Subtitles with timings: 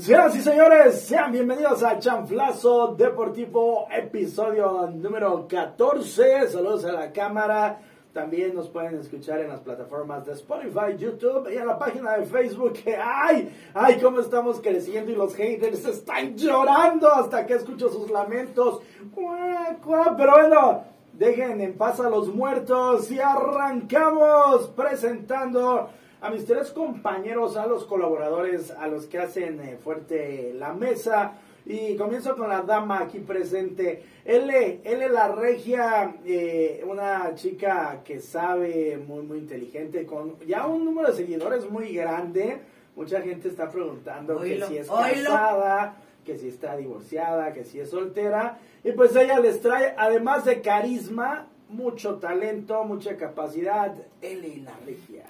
[0.00, 6.48] Señoras y señores, sean bienvenidos a Chanflazo Deportivo, episodio número 14.
[6.48, 7.82] Saludos a la cámara.
[8.14, 12.24] También nos pueden escuchar en las plataformas de Spotify, YouTube y en la página de
[12.24, 12.78] Facebook.
[12.98, 13.54] ¡Ay!
[13.74, 13.98] ¡Ay!
[14.00, 15.12] ¿Cómo estamos creciendo?
[15.12, 18.80] Y los haters están llorando hasta que escucho sus lamentos.
[19.14, 27.56] Pero bueno, dejen en paz a los muertos y arrancamos presentando a mis tres compañeros,
[27.56, 31.34] a los colaboradores, a los que hacen eh, fuerte la mesa.
[31.66, 34.02] Y comienzo con la dama aquí presente.
[34.24, 40.84] L, L la regia, eh, una chica que sabe, muy, muy inteligente, con ya un
[40.84, 42.60] número de seguidores muy grande.
[42.96, 47.90] Mucha gente está preguntando que si es casada, que si está divorciada, que si es
[47.90, 48.58] soltera.
[48.82, 53.94] Y pues ella les trae, además de carisma, mucho talento, mucha capacidad.
[54.20, 55.24] L la regia.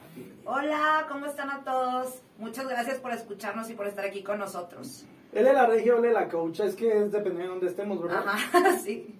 [0.44, 2.22] Hola, ¿cómo están a todos?
[2.38, 5.04] Muchas gracias por escucharnos y por estar aquí con nosotros.
[5.32, 8.02] Él es la región, él es la coach, es que es dependiendo de dónde estemos,
[8.02, 8.24] ¿verdad?
[8.26, 9.14] Ajá, sí.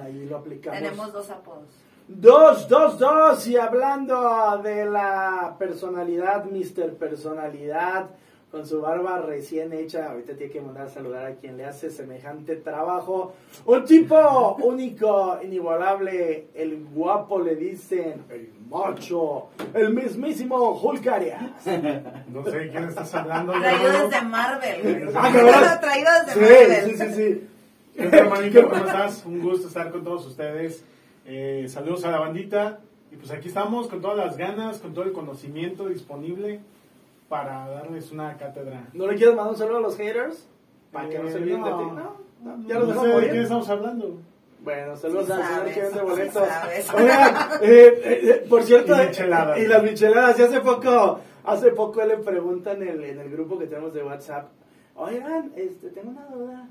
[0.00, 0.78] Ahí lo aplicamos.
[0.78, 1.68] Tenemos dos apodos.
[2.08, 3.46] Dos, dos, dos.
[3.46, 6.94] Y hablando de la personalidad, Mr.
[6.94, 8.10] Personalidad,
[8.56, 11.90] con su barba recién hecha, ahorita tiene que mandar a saludar a quien le hace
[11.90, 13.34] semejante trabajo.
[13.66, 21.42] Un tipo único, inigualable, el guapo le dicen, el macho, el mismísimo Hulk Arias.
[22.32, 23.52] No sé quién estás hablando.
[23.60, 25.10] Traído desde Marvel.
[25.14, 26.84] Ah, Traído desde Marvel.
[26.84, 27.48] Sí, sí, sí.
[27.94, 28.68] ¿Qué hermanito?
[28.70, 29.26] ¿Cómo estás?
[29.26, 30.82] Un gusto estar con todos ustedes.
[31.26, 32.80] Eh, saludos a la bandita.
[33.12, 36.60] Y pues aquí estamos con todas las ganas, con todo el conocimiento disponible
[37.28, 38.88] para darles una cátedra.
[38.92, 40.48] ¿No le quieres mandar un saludo a los haters?
[40.92, 41.76] Para que no se olviden de ti.
[41.76, 42.16] No,
[42.56, 44.18] no, ya los no dejamos sé de quién estamos hablando.
[44.62, 46.42] Bueno, saludos Sí al señor que vende boletos.
[46.96, 49.58] Oigan, eh, eh, eh, por cierto, Y micheladas.
[49.58, 53.30] eh, y las micheladas, y hace poco, hace poco le preguntan en el, en el
[53.30, 54.48] grupo que tenemos de WhatsApp,
[54.96, 56.68] oigan, este, tengo una duda.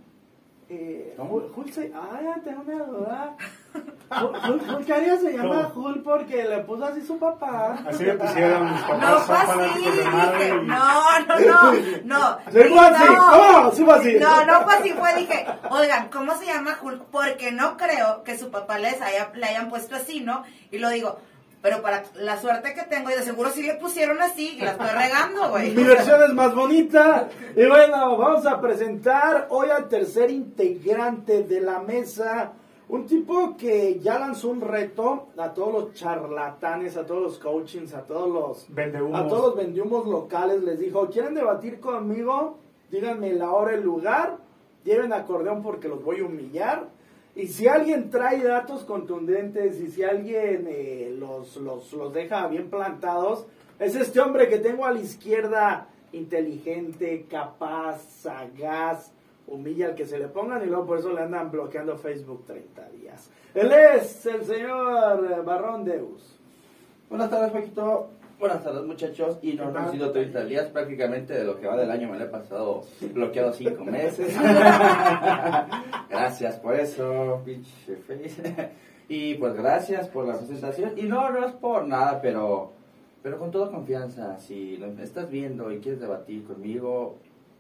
[0.68, 1.30] Eh, ¿Cómo?
[1.30, 3.36] Jul, Jul se, ah, tengo una duda.
[4.68, 5.84] Jul Caria se llama ¿Cómo?
[5.90, 7.78] Jul porque le puso así su papá.
[7.88, 10.04] Así me pusieron mis No papás, fue son así, dije,
[10.64, 11.72] no, no, no,
[12.04, 12.38] no.
[12.52, 13.72] Sí fue así, ¿cómo?
[13.74, 14.16] Sí fue así.
[14.20, 17.04] No, no fue así, fue dije, oigan, ¿cómo se llama Hulk?
[17.12, 20.44] Porque no creo que su papá les haya, le hayan puesto así, ¿no?
[20.72, 21.20] Y lo digo,
[21.66, 24.74] pero para la suerte que tengo, y de seguro sí le pusieron así, y la
[24.74, 25.74] estoy regando, güey.
[25.74, 27.28] Mi versión es más bonita.
[27.56, 32.54] Y bueno, vamos a presentar hoy al tercer integrante de la mesa.
[32.88, 37.96] Un tipo que ya lanzó un reto a todos los charlatanes, a todos los coachings,
[37.96, 39.20] a todos los Vendehumos.
[39.20, 40.62] a todos los vendehumos locales.
[40.62, 42.60] Les dijo, ¿quieren debatir conmigo?
[42.92, 44.38] Díganme la hora y el lugar.
[44.84, 46.90] Lleven acordeón porque los voy a humillar.
[47.36, 52.70] Y si alguien trae datos contundentes y si alguien eh, los, los, los deja bien
[52.70, 53.46] plantados,
[53.78, 59.12] es este hombre que tengo a la izquierda, inteligente, capaz, sagaz,
[59.48, 62.90] humilla al que se le pongan y luego por eso le andan bloqueando Facebook 30
[62.90, 63.30] días.
[63.54, 66.40] Él es el señor Barrón Deus.
[67.10, 68.10] Buenas tardes, Paquito.
[68.38, 69.40] Buenas tardes, muchachos.
[69.42, 72.18] Y no, no han sido 30 días, prácticamente de lo que va del año me
[72.18, 74.36] lo he pasado bloqueado 5 meses.
[76.10, 78.72] gracias por eso, pinche face.
[79.08, 80.98] y pues gracias por la presentación.
[80.98, 82.74] Y no, no es por nada, pero,
[83.24, 84.38] pero con toda confianza.
[84.40, 87.18] Si lo estás viendo y quieres debatir conmigo,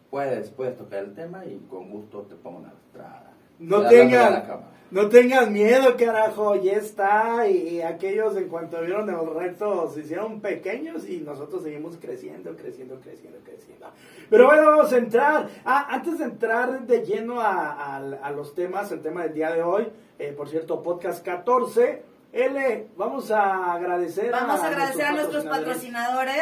[0.09, 3.34] puedes, puedes tocar el tema y con gusto te pongo una entrada.
[3.59, 4.43] No tengan,
[4.91, 7.47] no tengan miedo, carajo, ya está.
[7.47, 12.55] Y, y aquellos en cuanto vieron el reto se hicieron pequeños y nosotros seguimos creciendo,
[12.55, 13.87] creciendo, creciendo, creciendo.
[14.29, 15.47] Pero bueno, vamos a entrar.
[15.65, 19.51] Ah, antes de entrar de lleno a, a- a los temas, el tema del día
[19.51, 19.87] de hoy,
[20.19, 22.03] eh, por cierto, podcast 14.
[22.33, 25.67] L, vamos a agradecer Vamos a agradecer a nuestros patrocinadores.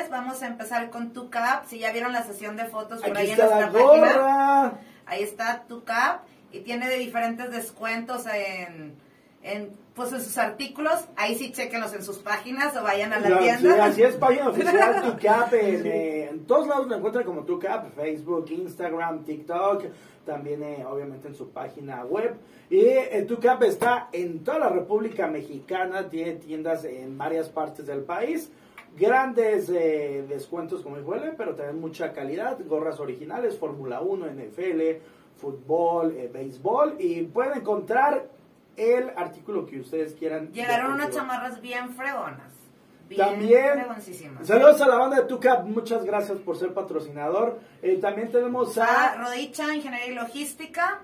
[0.02, 0.10] patrocinadores.
[0.10, 1.66] Vamos a empezar con TuCap.
[1.68, 4.14] Si ya vieron la sesión de fotos por Aquí ahí en está la nuestra página.
[4.14, 4.74] gorra.
[5.06, 6.22] Ahí está TuCap.
[6.54, 8.94] Y tiene de diferentes descuentos en,
[9.42, 10.94] en, pues en sus artículos.
[11.18, 13.60] Ahí sí chequenlos en sus páginas o vayan a la tienda.
[13.60, 15.54] sí, así es, página oficial TuCap.
[15.54, 19.86] En, eh, en todos lados lo encuentran como TuCap, Facebook, Instagram, TikTok,
[20.26, 22.36] también eh, obviamente en su página web.
[22.70, 28.04] Y eh, TuCap está en toda la República Mexicana, tiene tiendas en varias partes del
[28.04, 28.52] país.
[28.98, 34.82] Grandes eh, descuentos como dijo él, pero también mucha calidad, gorras originales, Fórmula 1, NFL,
[35.38, 38.28] fútbol, eh, béisbol y pueden encontrar
[38.76, 40.52] el artículo que ustedes quieran.
[40.52, 42.52] Llegaron unas chamarras bien fregonas.
[43.10, 43.86] Bien También,
[44.44, 47.60] saludos a la banda de Tucap, muchas gracias por ser patrocinador.
[47.82, 49.16] Eh, también tenemos a a...
[49.16, 51.02] Rodicha Ingeniería y Logística.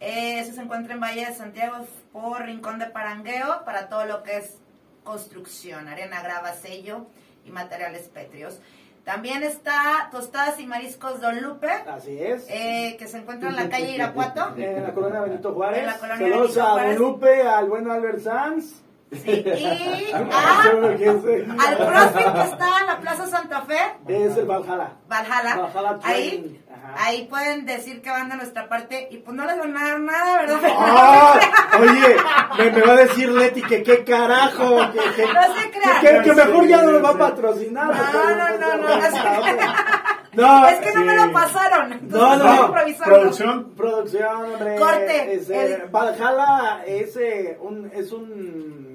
[0.00, 4.22] Eh, eso se encuentra en Valle de Santiago por Rincón de Parangueo para todo lo
[4.22, 4.58] que es
[5.04, 7.06] construcción, arena, grava, sello
[7.44, 8.58] y materiales pétreos.
[9.04, 12.46] También está Tostadas y Mariscos Don Lupe, Así es.
[12.48, 14.54] eh, que se encuentra en la calle Irapuato.
[14.56, 15.80] en la colonia Benito Juárez.
[15.80, 16.98] En la colonia Saludos Benito a Juárez.
[16.98, 18.80] Lupe, al buen Albert Sanz.
[19.22, 21.46] Sí, y No a- sé.
[21.58, 23.78] al CrossFit que está en la Plaza Santa Fe,
[24.08, 24.92] Es el Valhalla.
[25.08, 25.56] Valhalla.
[25.74, 26.60] Valhalla Ahí,
[26.98, 30.00] ahí pueden decir que van de nuestra parte y pues no les van a dar
[30.00, 30.60] nada, ¿verdad?
[30.78, 31.38] ¡Ah!
[31.80, 32.16] Oye,
[32.58, 34.76] me, me va a decir Leti que qué carajo.
[34.92, 36.00] Que, que, No se crean.
[36.22, 37.18] que- que mejor ya no lo va a Sí.
[37.18, 37.86] patrocinar.
[37.86, 39.64] No, porque no, no, no, pues, no.
[40.34, 41.26] No, es que no me sí.
[41.26, 42.08] lo pasaron.
[42.08, 42.72] No, no.
[43.04, 43.72] Producción.
[43.76, 44.76] Producción, hombre.
[44.80, 45.34] Corte.
[45.36, 48.93] Es, eh, El- Valhalla es, eh, un, es un,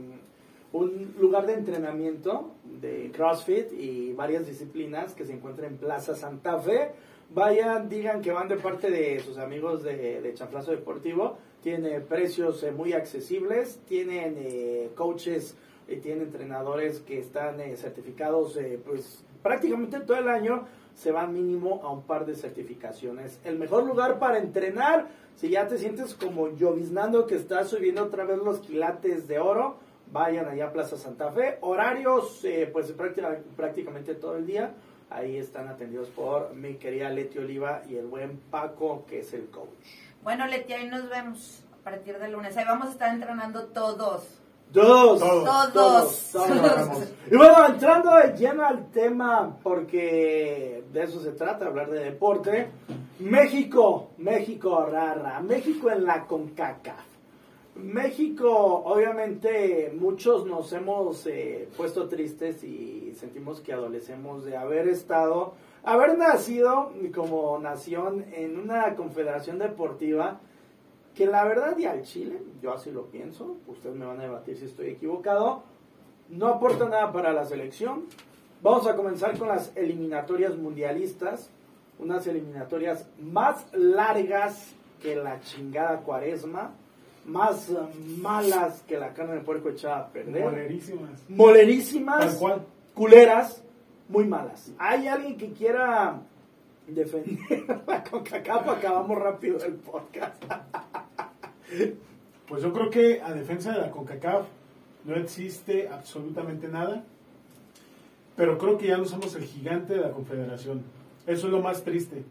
[0.72, 6.60] un lugar de entrenamiento de CrossFit y varias disciplinas que se encuentra en Plaza Santa
[6.60, 6.92] Fe.
[7.32, 10.34] Vayan, digan que van de parte de sus amigos de, de
[10.68, 11.38] Deportivo.
[11.62, 15.56] Tiene precios eh, muy accesibles, tienen eh, coaches
[15.90, 21.34] y tienen entrenadores que están eh, certificados eh, pues prácticamente todo el año se van
[21.34, 23.40] mínimo a un par de certificaciones.
[23.46, 28.26] El mejor lugar para entrenar, si ya te sientes como lloviznando que estás subiendo otra
[28.26, 29.78] vez los quilates de oro,
[30.12, 31.58] vayan allá a Plaza Santa Fe.
[31.62, 34.74] Horarios, eh, pues práctica- prácticamente todo el día.
[35.10, 39.50] Ahí están atendidos por mi querida Leti Oliva y el buen Paco, que es el
[39.50, 39.68] coach.
[40.24, 42.56] Bueno, Leti, ahí nos vemos a partir del lunes.
[42.58, 44.36] Ahí vamos a estar entrenando todos.
[44.72, 45.20] Todos.
[45.20, 45.74] Todos.
[45.74, 46.30] Todos.
[46.32, 47.14] todos.
[47.32, 52.68] Y bueno, entrando de lleno al tema, porque de eso se trata, hablar de deporte.
[53.18, 55.40] México, México, rara.
[55.42, 57.09] México en la CONCACAF.
[57.84, 58.52] México,
[58.86, 65.54] obviamente, muchos nos hemos eh, puesto tristes y sentimos que adolecemos de haber estado,
[65.84, 70.40] haber nacido como nación en una confederación deportiva
[71.16, 74.58] que la verdad y al Chile, yo así lo pienso, ustedes me van a debatir
[74.58, 75.64] si estoy equivocado,
[76.30, 78.06] no aporta nada para la selección.
[78.62, 81.50] Vamos a comenzar con las eliminatorias mundialistas,
[81.98, 86.74] unas eliminatorias más largas que la chingada cuaresma,
[87.26, 87.76] más eh,
[88.18, 91.30] malas que la carne de puerco echada a perder, Molerísimas.
[91.30, 92.62] molerísimas, Tal cual.
[92.96, 93.64] culeras,
[94.08, 94.72] muy malas.
[94.80, 96.20] ¿Hay alguien que quiera
[96.88, 98.68] defender la CONCACAF?
[98.70, 100.44] Acabamos rápido el podcast.
[102.48, 104.46] Pues yo creo que a defensa de la CONCACAF
[105.06, 107.04] no existe absolutamente nada.
[108.36, 110.82] Pero creo que ya no somos el gigante de la confederación.
[111.28, 112.24] Eso es lo más triste.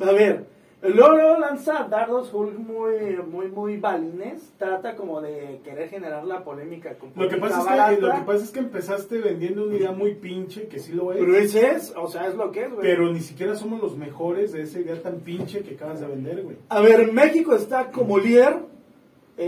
[0.00, 0.46] A ver,
[0.82, 4.52] Loro lanza dardos Hulk muy, muy, muy balines.
[4.58, 8.20] Trata como de querer generar la polémica con Lo que, pasa es que, lo que
[8.22, 11.18] pasa es que empezaste vendiendo una idea muy pinche, que sí lo es.
[11.20, 12.82] Pero ese es, o sea, es lo que es, güey.
[12.82, 16.42] Pero ni siquiera somos los mejores de esa idea tan pinche que acabas de vender,
[16.42, 16.56] güey.
[16.68, 18.71] A ver, México está como líder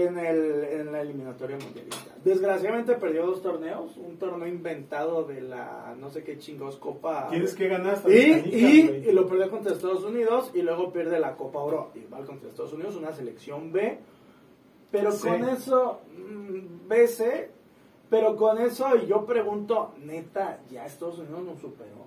[0.03, 2.15] en, el, en la eliminatoria mundialista.
[2.25, 3.97] Desgraciadamente perdió dos torneos.
[3.97, 7.29] Un torneo inventado de la no sé qué chingos Copa.
[7.31, 10.93] Tienes que ganar hasta Y, canicas, y, y lo perdió contra Estados Unidos y luego
[10.93, 13.99] pierde la Copa Oro igual contra Estados Unidos, una selección B.
[14.91, 15.29] Pero Sí.
[15.29, 17.51] con eso, mm, BC,
[18.11, 22.05] pero con eso y yo pregunto, neta, ya Estados Unidos nos superó.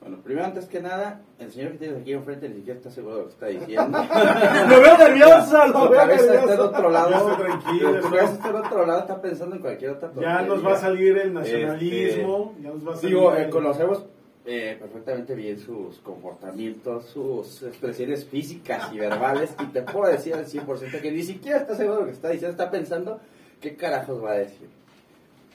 [0.00, 3.16] Bueno, primero, antes que nada, el señor que tienes aquí enfrente ni siquiera está seguro
[3.16, 3.98] de lo que está diciendo.
[4.68, 6.64] lo veo nervioso, lo Su veo cabeza está en nervioso.
[6.70, 7.10] otro lado.
[7.30, 10.42] Ya tranquilo, cabeza está en otro lado, está pensando en cualquier otra Ya tontería.
[10.42, 12.54] nos va a salir el nacionalismo.
[12.62, 14.04] ya nos va a salir Digo, el- eh, conocemos
[14.46, 20.46] eh, perfectamente bien sus comportamientos, sus expresiones físicas y verbales, y te puedo decir al
[20.46, 23.20] 100% que ni siquiera está seguro de lo que está diciendo, está pensando
[23.60, 24.68] qué carajos va a decir.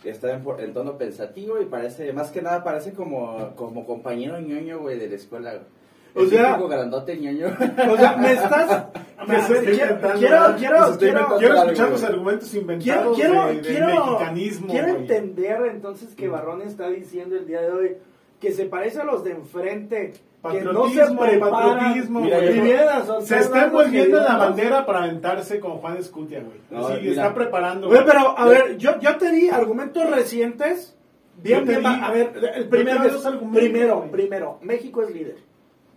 [0.04, 4.80] Está en, en tono pensativo y parece, más que nada, parece como, como compañero ñoño,
[4.80, 5.60] güey, de la escuela.
[6.14, 7.48] O sea- grandote ñoño.
[7.92, 8.88] O sea, me estás...
[9.28, 10.98] Me estoy quiero, quiero, quiero,
[11.40, 14.68] quiero- escuchar los argumentos inventados quiero, de- del quiero, mexicanismo.
[14.68, 15.02] quiero güey.
[15.02, 17.98] entender entonces que Barrón está diciendo el día de hoy
[18.40, 20.14] que se parece a los de enfrente,
[20.52, 22.32] que no se Patriotismo, patriotismo, güey.
[23.26, 26.60] Se está envolviendo en la bandera para aventarse con Juan Escutia, güey.
[26.70, 27.12] No, sí, mira.
[27.12, 27.88] está preparando.
[27.88, 30.96] Güey, pero a ver, yo, yo te di argumentos recientes.
[31.38, 33.02] Bien, bien, a ver, el primero,
[33.54, 35.36] primero, primero, México es líder.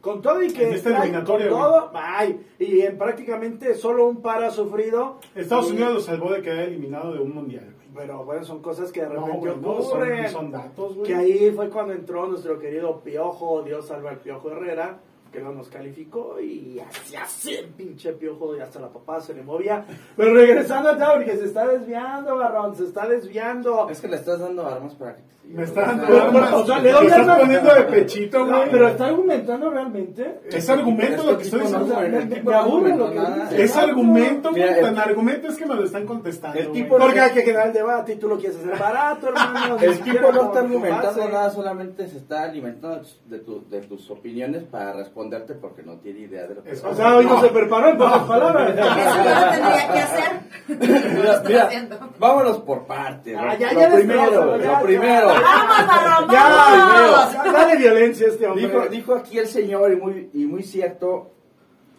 [0.00, 1.70] Con todo y que En esta trae- eliminatoria, con güey.
[1.70, 5.18] todo, ay, y en prácticamente solo un par ha sufrido.
[5.34, 7.74] Estados Y- Unidos lo salvó de quedar eliminado de un mundial.
[7.94, 10.22] Pero bueno, son cosas que de No, repente no, ocurren.
[10.24, 11.06] son, son datos, güey.
[11.06, 14.98] Que ahí fue cuando entró nuestro querido Piojo, Dios salva al Piojo Herrera,
[15.32, 19.34] que no nos calificó y así, así el pinche piojo y hasta la papá se
[19.34, 19.84] le movía.
[20.16, 23.88] Pero regresando al tema, porque se está desviando, Barrón, se está desviando.
[23.90, 25.28] Es que le estás dando armas para que.
[25.48, 26.52] Me está dando Pero, armas.
[26.52, 27.38] o sea, le doy estás armas.
[27.40, 28.70] poniendo de pechito, No, güey.
[28.70, 30.40] pero está argumentando realmente.
[30.44, 32.00] Es argumento lo que estoy no, diciendo.
[32.02, 33.62] el me- aburre lo que dice.
[33.62, 36.58] Es argumento, Mira, el- Tan argumento es que me lo están contestando.
[36.58, 39.78] El tipo- Porque hay que generar el debate y tú lo quieres hacer barato, hermano.
[39.80, 44.64] El tipo no está argumentando nada, solamente se está alimentando de, tu- de tus opiniones
[44.64, 47.48] para responderte porque no tiene idea de lo que Es- O sea, hoy no se
[47.48, 48.70] preparó en pocas palabras.
[48.70, 48.84] Eso
[49.24, 50.38] yo lo tendría que hacer.
[50.68, 53.36] No lo Mira, mira, vámonos por partes.
[53.36, 55.26] Ah, lo- ya, lo ya primero, lo ya, primero.
[55.28, 57.32] ¡Vamos, Barrón, Ya, vamos!
[57.32, 58.66] ya, dale violencia a este hombre.
[58.68, 61.32] Dijo, dijo aquí el señor, y muy, y muy cierto,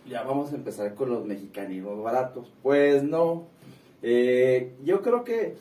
[0.07, 2.51] ya vamos a empezar con los mexicanismos baratos.
[2.63, 3.47] Pues no,
[4.01, 5.57] Eh, yo creo que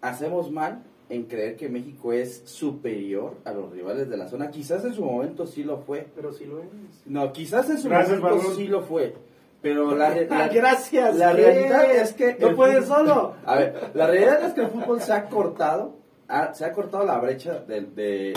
[0.00, 4.50] hacemos mal en creer que México es superior a los rivales de la zona.
[4.50, 6.06] Quizás en su momento sí lo fue.
[6.14, 6.66] Pero sí lo es.
[7.06, 9.14] No, quizás en su Gracias, momento sí lo fue.
[9.60, 11.16] Pero la, la- Gracias.
[11.16, 11.42] la ¿qué?
[11.42, 12.36] realidad es que...
[12.40, 13.34] No puedes fútbol- solo.
[13.44, 15.96] A ver, la realidad es que el fútbol se ha cortado,
[16.28, 18.32] ha- se ha cortado la brecha de- de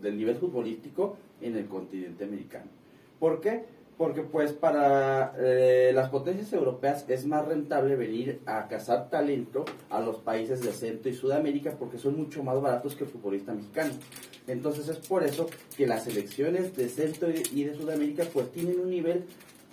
[0.00, 2.66] del nivel futbolístico en el continente americano.
[3.18, 3.64] ¿Por qué?
[4.02, 10.00] Porque pues para eh, las potencias europeas es más rentable venir a cazar talento a
[10.00, 13.92] los países de Centro y Sudamérica porque son mucho más baratos que el futbolista mexicano.
[14.48, 18.90] Entonces es por eso que las selecciones de Centro y de- Sudamérica pues tienen un
[18.90, 19.24] nivel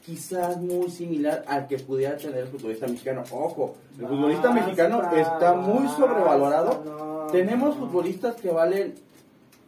[0.05, 3.23] quizás muy similar al que pudiera tener el futbolista mexicano.
[3.31, 6.83] Ojo, el futbolista mexicano está muy basta, sobrevalorado.
[6.85, 7.27] no.
[7.31, 8.93] Tenemos futbolistas que valen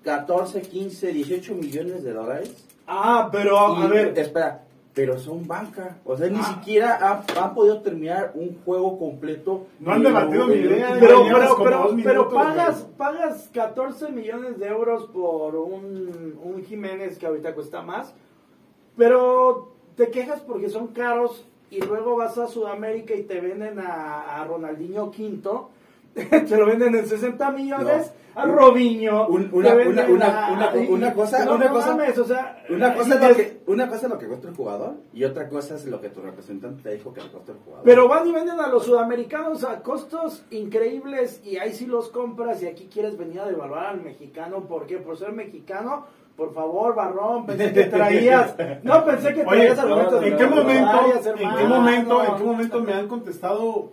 [0.04, 2.68] 14, 15, 18 millones de dólares.
[2.88, 4.18] Ah, pero Y, a ver.
[4.20, 5.98] espera, pero son banca.
[6.06, 6.44] O sea, ni Ah.
[6.56, 9.68] siquiera han, han podido terminar un juego completo.
[9.80, 15.06] No han debatido mi idea, Pero, pero, pero, pero pagas, pagas 14 millones de euros
[15.14, 18.14] por un, un Jiménez que ahorita cuesta más,
[18.98, 24.42] pero te quejas porque son caros y luego vas a Sudamérica y te venden a,
[24.42, 25.70] a Ronaldinho Quinto,
[26.48, 30.76] te lo venden en 60 millones, a Robinho, Un- te una- venden una- una- a-
[30.90, 33.62] una- cosa- no, una no cosa- mames, o sea, Una cosa, y es lo que,
[33.68, 36.22] una cosa es lo que cuesta el jugador y otra cosa es lo que tu
[36.22, 37.84] representante te dijo que le cuesta el jugador.
[37.86, 42.62] Pero van y venden a los sudamericanos a costos increíbles y ahí sí los compras
[42.64, 44.62] y aquí quieres venir a devaluar al mexicano.
[44.68, 44.98] ¿Por qué?
[44.98, 46.06] Por ser mexicano.
[46.38, 48.56] Por favor, Barrón, pensé que traías.
[48.84, 50.24] No, pensé que Oye, traías argumentos.
[50.24, 53.92] ¿en de qué momento, en qué momento, en qué momento me han contestado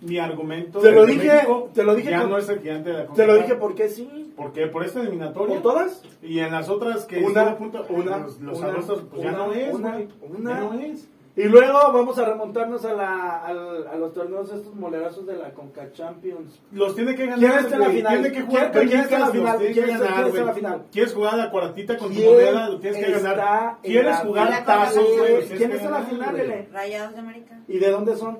[0.00, 0.78] mi argumento?
[0.80, 3.06] Te lo dije, México te lo dije Ya con- no es el gigante de la
[3.06, 4.32] Te lo dije porque sí.
[4.36, 5.54] Porque por esta eliminatoria.
[5.60, 6.02] ¿Por todas?
[6.22, 9.28] Y en las otras que Una, a punto, una, los, los una, sabrosos, pues ya
[9.30, 10.50] una, no es, una, una.
[10.54, 11.08] Ya no es.
[11.36, 15.52] Y luego vamos a remontarnos a, la, al- a los torneos estos molerazos de la
[15.52, 16.60] Conca Champions.
[16.72, 17.38] Los tiene que ganar.
[17.38, 18.12] ¿Quién está en la final?
[18.20, 19.58] Tiene que jugar ¿Quién- quién está en la final?
[19.58, 20.82] ¿Quién que está- ganar, quién está en la final?
[20.90, 22.68] ¿Quieres jugar a la cuartita con tu ¿Quién moneda?
[22.68, 23.76] Lo tienes que está ganar.
[23.82, 24.64] en ¿Quieres la jugar final?
[24.64, 25.18] tazos, güey?
[25.18, 26.68] Los tienes ¿Quién que está en la ganar, final?
[26.72, 28.38] Rayados de América, ¿Y de dónde son?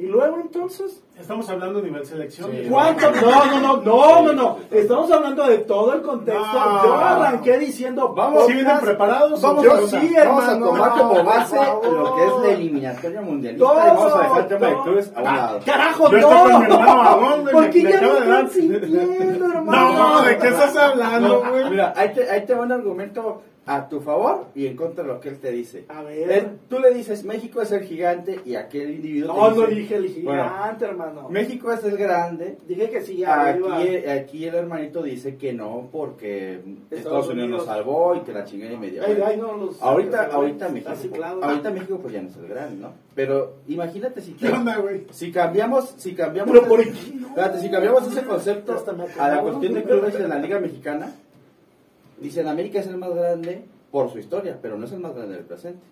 [0.00, 1.02] ¿Y luego entonces?
[1.20, 2.50] Estamos hablando a nivel selección.
[2.50, 2.66] Sí.
[2.70, 3.10] ¿Cuánto?
[3.10, 4.58] No, no, no, no, no, no.
[4.70, 6.42] Estamos hablando de todo el contexto.
[6.42, 6.84] No.
[6.84, 8.14] Yo arranqué diciendo.
[8.14, 9.42] Vamos, ¿Sí vienen preparados?
[9.42, 13.78] Vamos, yo sí, Vamos a tomar como base lo que es la eliminatoria mundialista Todo,
[13.78, 15.60] y vamos a dejar el tema de clubes a un Ah, lado.
[15.66, 16.18] Carajo, Yo no.
[16.30, 19.92] estoy con mi hermano Barrón, güey, ¿Por me- qué me ya dar- están sintiendo, hermano?
[19.92, 21.70] No, ¿de qué estás hablando, No, güey?
[21.70, 23.42] mira, ahí te, ahí te va un argumento
[23.72, 25.84] a tu favor y en contra de lo que él te dice.
[25.88, 26.30] A ver.
[26.30, 29.94] Él- tú le dices, México es el gigante y aquel individuo No, te no dije
[29.94, 31.28] el Bueno, gigante, hermano.
[31.28, 32.58] México es el grande.
[32.66, 33.22] Dije que sí.
[33.24, 37.66] Aquí, aquí el hermanito dice que no porque Estados, Estados Unidos Unidos.
[37.66, 39.02] nos salvó y que la chingada y media.
[39.06, 41.44] Ay, ay, no, los- ahorita, los- ahorita México, ciclado.
[41.44, 42.92] ahorita México pues ya no es el grande, ¿no?
[43.14, 45.06] Pero imagínate si ¿Qué onda, güey?
[45.10, 47.28] si cambiamos, si cambiamos, Pero ¿por qué no?
[47.28, 48.84] Espérate, si cambiamos ese concepto
[49.18, 51.12] a la cuestión de clubes de la Liga Mexicana,
[52.20, 55.34] dicen América es el más grande por su historia, pero no es el más grande
[55.36, 55.82] del presente.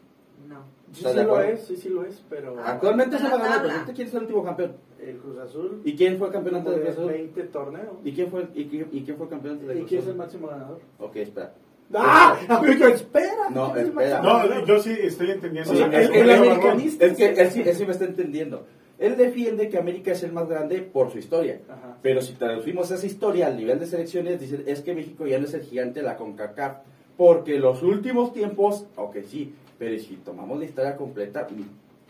[0.49, 0.63] No.
[0.93, 3.59] Sí, ¿Estás sí lo es, sí, sí lo es, pero Actualmente es el más grande
[3.59, 3.93] del presente.
[3.95, 4.73] ¿Quién es el último campeón?
[5.01, 7.13] el Cruz Azul ¿Y quién fue campeón antes del de Cruz Azul?
[7.13, 7.97] 20 torneos.
[8.05, 10.05] ¿Y quién fue, y, quién- y quién fue campeón antes del ¿Y Cruz quién es
[10.07, 10.19] el Azul?
[10.19, 10.81] máximo ganador?
[10.99, 11.55] Ok, espera.
[11.95, 12.37] ¡Ah!
[12.49, 13.51] Amigo, espera.
[13.51, 14.23] No, ¿quién es el espera.
[14.23, 15.73] No, yo sí estoy entendiendo.
[15.73, 16.47] O sea, lo que el- es el Barrón.
[16.49, 17.05] americanista.
[17.07, 18.67] Es que él sí, él sí me está entendiendo.
[18.99, 21.61] Él defiende que América es el más grande por su historia.
[21.69, 21.97] Ajá.
[22.03, 25.45] Pero si traducimos esa historia al nivel de selecciones, dicen, es que México ya no
[25.47, 26.79] es el gigante de la CONCACAF.
[27.17, 31.47] Porque los últimos tiempos, ok, sí, pero si tomamos la historia completa,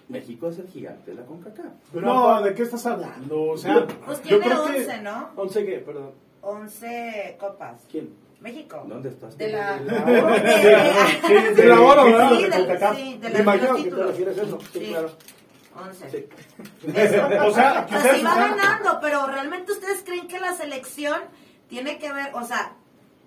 [0.08, 1.72] México es el gigante de la CONCACAF.
[1.94, 3.42] No, ¿de qué estás hablando?
[3.50, 5.02] O sea, Pues yo tiene creo 11, que...
[5.02, 5.30] ¿no?
[5.36, 5.78] ¿11 qué?
[5.84, 6.10] Perdón.
[6.42, 7.82] 11 copas.
[7.90, 8.10] ¿Quién?
[8.40, 8.84] México.
[8.88, 9.36] ¿Dónde estás?
[9.36, 9.78] De la...
[9.78, 10.32] De la oro.
[11.28, 12.30] de- De la oro, ¿verdad?
[12.30, 12.96] Sí, De del- CONCACAF.
[12.96, 14.58] sí, de los imagino que te refieres a eso.
[14.72, 14.86] Sí, Sí.
[14.86, 15.10] claro.
[15.78, 16.10] 11.
[16.10, 16.26] Sí.
[16.94, 17.16] Eso.
[17.26, 21.20] O sea, O sea, quizás sí va ganando, pero realmente ustedes creen que la selección
[21.68, 22.72] tiene que ver, o sea,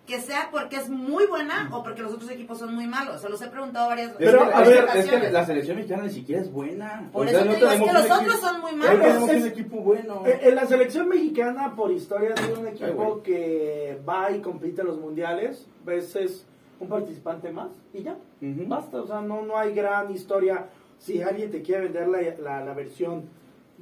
[0.08, 3.22] que sea porque es muy buena o porque los otros equipos son muy malos.
[3.22, 5.46] Se los he preguntado varias Es Pero, que- a es ver, que- es que la
[5.46, 7.08] selección mexicana ni siquiera es buena.
[7.14, 9.00] Por O eso sea, te no digo, es que los otros son muy malos.
[9.00, 10.24] tenemos Es- un equipo bueno.
[10.26, 14.88] En la selección mexicana, por historia, es un Ay, equipo que va y compite en
[14.88, 15.68] los mundiales.
[15.86, 16.46] Veces
[16.80, 18.16] un participante más y ya.
[18.42, 20.66] Basta, o sea, no, no hay gran historia.
[21.02, 23.24] Si alguien te quiere vender la, la, la versión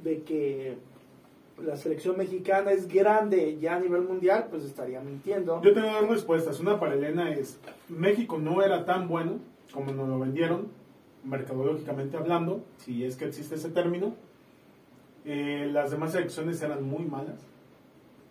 [0.02, 0.76] de que
[1.62, 5.60] la selección mexicana es grande ya a nivel mundial, pues estaría mintiendo.
[5.62, 6.58] Yo tengo dos respuestas.
[6.58, 9.38] Una para Elena es, México no era tan bueno
[9.72, 10.68] como nos lo vendieron,
[11.24, 14.14] mercadológicamente hablando, si es que existe ese término.
[15.24, 17.40] Eh, las demás selecciones eran muy malas.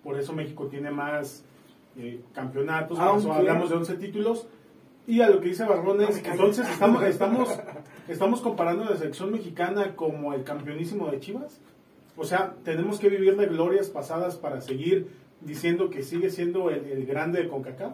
[0.03, 1.43] Por eso México tiene más
[1.97, 4.47] eh, campeonatos, por eso hablamos de 11 títulos.
[5.07, 7.49] Y a lo que dice Barrón es, entonces estamos, estamos,
[8.09, 11.59] estamos comparando la selección mexicana como el campeonísimo de Chivas.
[12.17, 15.07] O sea, tenemos que vivir de glorias pasadas para seguir
[15.41, 17.93] diciendo que sigue siendo el, el grande de CONCACAF.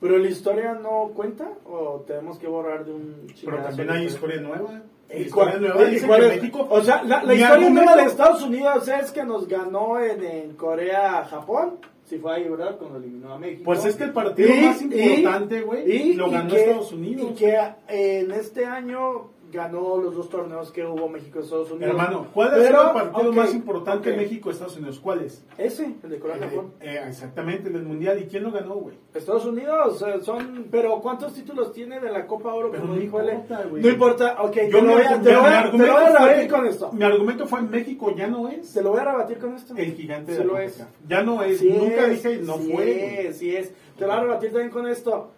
[0.00, 4.40] Pero la historia no cuenta o tenemos que borrar de un Pero también hay historia?
[4.40, 4.82] nueva.
[5.12, 6.36] ¿Y Historia cuál- nueva dice cuál que es?
[6.42, 6.66] México...
[6.70, 10.52] O sea, la, la historia nueva de Estados Unidos es que nos ganó en, en
[10.54, 11.78] Corea Japón.
[12.04, 12.76] Si fue ahí, ¿verdad?
[12.78, 13.62] Cuando eliminó a México.
[13.64, 17.30] Pues es que el partido Y- más importante, güey, lo ganó que- Estados Unidos.
[17.32, 21.90] Y que en este año ganó los dos torneos que hubo México-Estados Unidos.
[21.90, 24.16] Hermano, ¿cuál es el partido ok, más importante ok.
[24.16, 25.00] México-Estados Unidos?
[25.00, 25.44] ¿Cuál es?
[25.56, 26.72] Ese, el de Corea-Japón.
[26.80, 28.18] Eh, eh, exactamente, el del Mundial.
[28.20, 28.96] ¿Y quién lo ganó, güey?
[29.14, 32.70] Estados Unidos eh, son, pero ¿cuántos títulos tiene de la Copa Oro?
[32.70, 33.30] Pero como no dijo él?
[33.30, 33.82] importa, güey.
[33.82, 36.02] No importa, ok, te Yo lo voy a, te lo voy a, te lo voy
[36.04, 36.92] a rebatir con esto.
[36.92, 39.74] Mi argumento fue México ya no es Te lo voy a rebatir con esto.
[39.76, 40.86] el gigante de Sí la lo es.
[41.08, 41.58] Ya no es.
[41.58, 43.26] Sí Nunca es, dije no sí fue.
[43.28, 43.72] es, sí es.
[43.96, 45.30] Te lo voy a rebatir también con esto.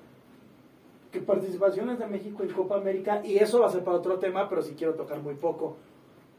[1.11, 4.49] Que participaciones de México en Copa América, y eso va a ser para otro tema,
[4.49, 5.77] pero sí quiero tocar muy poco.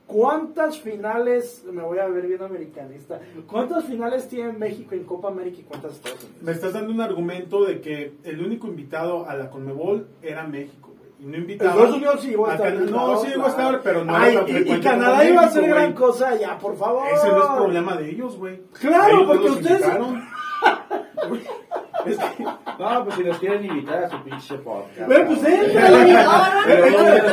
[0.08, 5.60] ¿Cuántas finales, me voy a ver bien americanista, cuántas finales tiene México en Copa América
[5.62, 6.42] y cuántas Estados Unidos?
[6.42, 10.90] Me estás dando un argumento de que el único invitado a la Conmebol era México,
[10.98, 11.12] güey.
[11.20, 11.72] Y no invitaba.
[11.72, 12.74] Estados Unidos sí iba a estar.
[12.74, 15.68] No, sí iba a estar, pero no Ay, era tan y- Canadá iba a hacer
[15.70, 17.08] gran cosa, ya, por favor.
[17.14, 18.60] Ese no es problema de ellos, güey.
[18.80, 19.86] Claro, Ellos porque ustedes-.
[22.06, 25.08] Es que- no, pues si nos quieren invitar a su pinche podcast.
[25.08, 25.58] Pero pues pero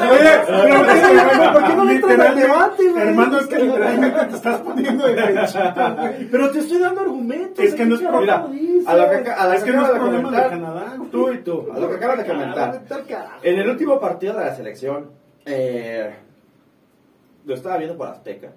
[0.09, 3.03] ¿por qué- ¿por qué no entras al debate, güey?
[3.09, 6.29] Hermano, es que literalmente te estás poniendo de pechita, güey.
[6.31, 7.65] Pero te estoy dando argumentos.
[7.65, 8.49] Es que no es ¿qué problema.
[8.87, 10.97] A lo que, a Es que no es problema de Canadá.
[11.11, 12.83] Tú y tú, a lo que acabas de comentar.
[13.43, 15.11] En el último partido de la selección,
[15.47, 16.15] eh,
[17.45, 18.49] lo estaba viendo por Azteca.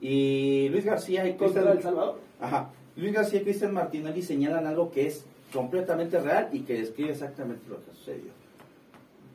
[0.00, 2.18] Y Luis García y ¿Contra Cristian, El Salvador?
[2.40, 7.10] Ajá, Luis García y Cristian Martinelli señalan algo que es completamente real y que describe
[7.10, 8.30] exactamente lo que sucedió.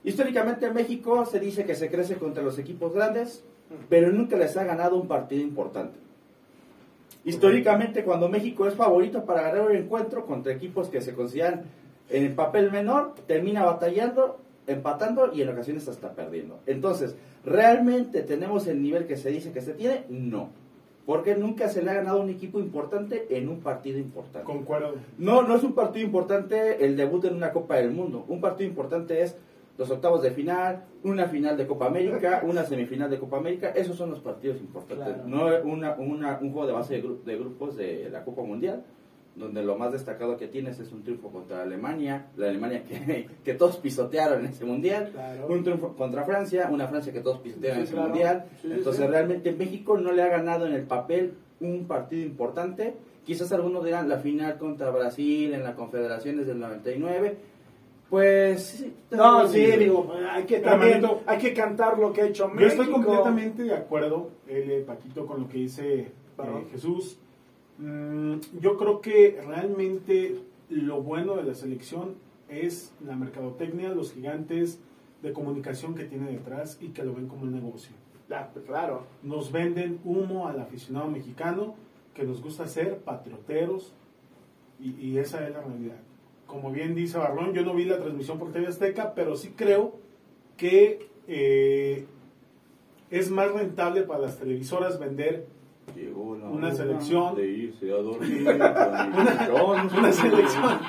[0.04, 3.44] Históricamente en México se dice que se crece contra los equipos grandes,
[3.90, 5.98] pero nunca les ha ganado un partido importante.
[7.24, 11.64] Históricamente, cuando México es favorito para ganar un encuentro contra equipos que se consideran
[12.10, 16.60] en el papel menor, termina batallando, empatando y en ocasiones hasta perdiendo.
[16.68, 20.06] Entonces, ¿realmente tenemos el nivel que se dice que se tiene?
[20.08, 20.50] No.
[21.06, 24.46] Porque nunca se le ha ganado un equipo importante en un partido importante.
[24.46, 24.96] Concuerdo.
[25.20, 28.26] No, no es un partido importante el debut en una Copa del Mundo.
[28.28, 29.38] Un partido importante es
[29.78, 33.70] los octavos de final, una final de Copa América, una semifinal de Copa América.
[33.70, 35.06] Esos son los partidos importantes.
[35.08, 35.28] Claro.
[35.28, 38.84] No una, una- un juego de base de, gru- de grupos de la Copa Mundial,
[39.36, 43.54] donde lo más destacado que tienes es un triunfo contra Alemania, la Alemania que, que
[43.54, 45.12] todos pisotearon en ese Mundial.
[45.12, 45.48] Claro.
[45.48, 48.10] Un triunfo contra Francia, una Francia que todos pisotearon en ese claro.
[48.10, 48.46] Mundial.
[48.62, 49.12] Sí, Entonces sí.
[49.12, 52.96] realmente México no le ha ganado en el papel un partido importante.
[53.26, 57.38] Quizás algunos dirán la final contra Brasil en las Confederaciones del 99.
[58.10, 58.94] Pues sí.
[59.12, 62.84] No, sí, digo, hay que también, hay que cantar lo que ha hecho Yo México.
[62.84, 66.12] estoy completamente de acuerdo, eh, Paquito, con lo que dice eh.
[66.72, 67.18] Jesús.
[67.78, 72.16] Mm, yo creo que realmente lo bueno de la selección
[72.50, 74.80] es la mercadotecnia, los gigantes
[75.22, 77.96] de comunicación que tiene detrás y que lo ven como un negocio.
[78.32, 79.06] Ah, pues, claro.
[79.24, 81.76] Nos venden humo al aficionado mexicano
[82.14, 83.94] que nos gusta ser patrioteros
[84.80, 85.98] y, y esa es la realidad.
[86.48, 89.96] Como bien dice Barrón, yo no vi la transmisión por TV Azteca, pero sí creo
[90.58, 92.06] que eh,
[93.10, 95.48] es más rentable para las televisoras vender
[95.96, 97.36] Llegó la Una selección.
[97.36, 100.80] de irse a dormir con una selección.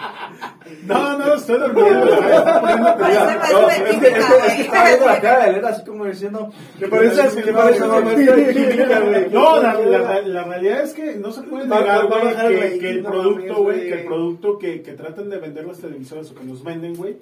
[0.87, 2.07] No, no, estoy durmiendo.
[2.13, 4.61] está Parece No, es que, típica, es que- es que güey.
[4.63, 9.01] estaba viendo la cara de Elena así como diciendo Que parece, que parece una química,
[9.01, 9.31] güey.
[9.31, 13.81] No, la, la- realidad es que no se puede negar, güey, que, el producto, güey,
[13.89, 17.17] que el producto que, que tratan de vender las televisoras o que nos venden, güey,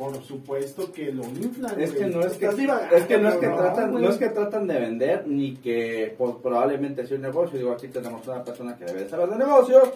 [0.00, 1.78] por supuesto que lo inflan.
[1.78, 4.08] Es que no es que, Estás divagando, es que no es que no, tratan, no
[4.08, 7.58] es que tratan de vender ni que pues, probablemente sea un negocio.
[7.58, 9.90] Digo, aquí tenemos una persona que debe de saber de negocios,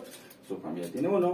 [0.47, 1.33] su familia tiene uno.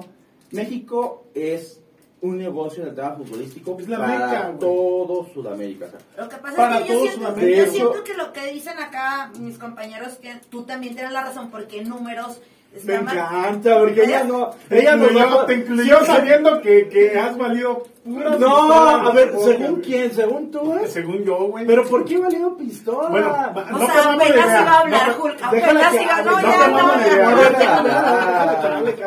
[0.53, 1.81] México es
[2.21, 5.87] un negocio el tema futbolístico Es la para todo Sudamérica.
[5.87, 7.65] o sea, Lo que pasa Para es que yo siento, Sudamérica.
[7.65, 11.51] yo siento que lo que dicen acá mis compañeros, que tú también tienes la razón,
[11.51, 12.41] porque números
[12.85, 14.51] Me encanta, porque ella no.
[14.71, 19.33] Ella no incluyó, te incluyó sabiendo que, que has valido puras No, pistolas a ver,
[19.33, 20.15] poca, ¿según quién?
[20.15, 20.87] ¿Según tú, eh?
[20.87, 21.67] Según yo, güey.
[21.67, 23.09] ¿Pero por qué valido pistola?
[23.09, 26.69] Bueno, O no sea, apenas iba a hablar, No, Déjala apenas iba, no, no ya,
[26.69, 26.93] no, no,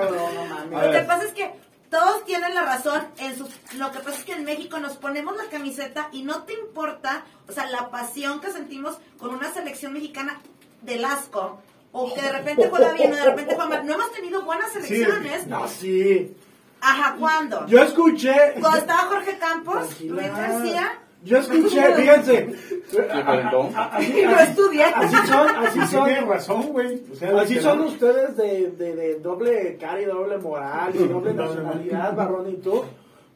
[0.10, 0.65] no.
[0.71, 0.86] no.
[0.86, 1.52] Lo que pasa es que
[1.89, 5.38] todos tienen la razón en sus lo que pasa es que en México nos ponemos
[5.38, 9.93] la camiseta y no te importa, o sea, la pasión que sentimos con una selección
[9.93, 10.41] mexicana
[10.82, 11.62] del asco
[11.93, 13.86] o que de repente juega bien o de repente juega mal.
[13.86, 15.47] No hemos tenido buenas selecciones.
[15.47, 16.36] No, sí.
[16.82, 17.65] Ajá, ¿cuándo?
[17.67, 18.34] Yo escuché.
[18.60, 20.01] Cuando estaba Jorge Campos.
[20.01, 22.53] Luis García, Yo escuché, fíjense.
[22.91, 24.84] Así, lo así, estudié.
[24.84, 26.03] así son, así Sí, son.
[26.06, 27.01] tienes razón, güey.
[27.12, 30.97] O sea, Así son no- ustedes de, de, de doble cara y doble moral y
[30.99, 32.84] doble Doble nacionalidad, Barrón y tú,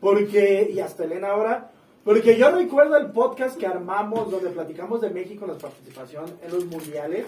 [0.01, 1.71] porque, y hasta Elena ahora,
[2.03, 6.51] porque yo recuerdo el podcast que armamos donde platicamos de México en la participación en
[6.53, 7.25] los mundiales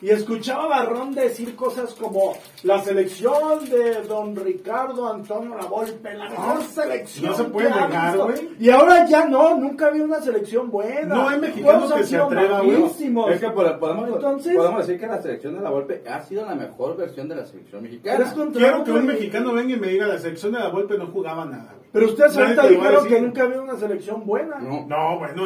[0.00, 6.28] y escuchaba a Barrón decir cosas como la selección de don Ricardo Antonio Lavolpe, la
[6.30, 7.30] mejor selección.
[7.32, 8.24] No se puede negar, visto".
[8.26, 8.48] güey.
[8.60, 11.14] Y ahora ya no, nunca había una selección buena.
[11.16, 12.84] No hay mexicano Todos han que se sido atreva, güey.
[12.84, 16.46] Es que pod- podemos, Entonces- podemos decir que la selección de la Volpe ha sido
[16.46, 18.32] la mejor versión de la selección mexicana.
[18.52, 21.44] Quiero que un mexicano venga y me diga la sección de la Volpe no jugaba
[21.44, 21.88] nada, güey.
[21.90, 24.58] Pero ustedes ahorita dijeron que nunca había una selección buena.
[24.60, 24.86] No.
[24.86, 25.42] No, bueno,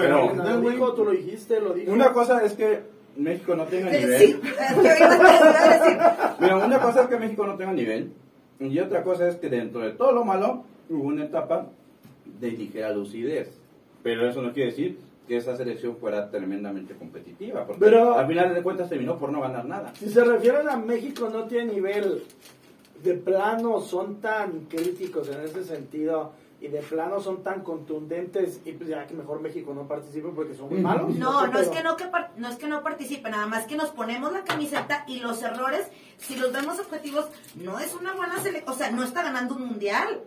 [0.60, 0.74] güey.
[0.74, 1.90] dijo, tú lo dijiste, lo dijo.
[1.92, 2.82] Una cosa es que
[3.16, 4.18] México no tenga nivel.
[4.20, 4.40] Sí.
[6.40, 8.12] Mira, una cosa es que México no tenga nivel.
[8.61, 11.66] Y otra cosa es que dentro de todo lo malo hubo una etapa
[12.40, 13.51] de ligera lucidez.
[14.03, 14.98] Pero eso no quiere decir
[15.29, 17.64] que esa selección fuera tremendamente competitiva.
[17.66, 19.92] Porque Pero- al final de cuentas terminó por no ganar nada.
[19.94, 22.22] Si se refieren a México no tiene nivel,
[23.03, 28.72] de plano son tan críticos en ese sentido y de plano son tan contundentes y
[28.72, 31.14] pues ya que mejor México no participe porque son muy malos.
[31.16, 33.75] No, no es que no que par- no es que no participe, nada más que
[33.77, 35.87] nos ponemos la camiseta y los errores,
[36.18, 39.66] si los vemos objetivos, no es una buena selección, o sea, no está ganando un
[39.66, 40.22] mundial.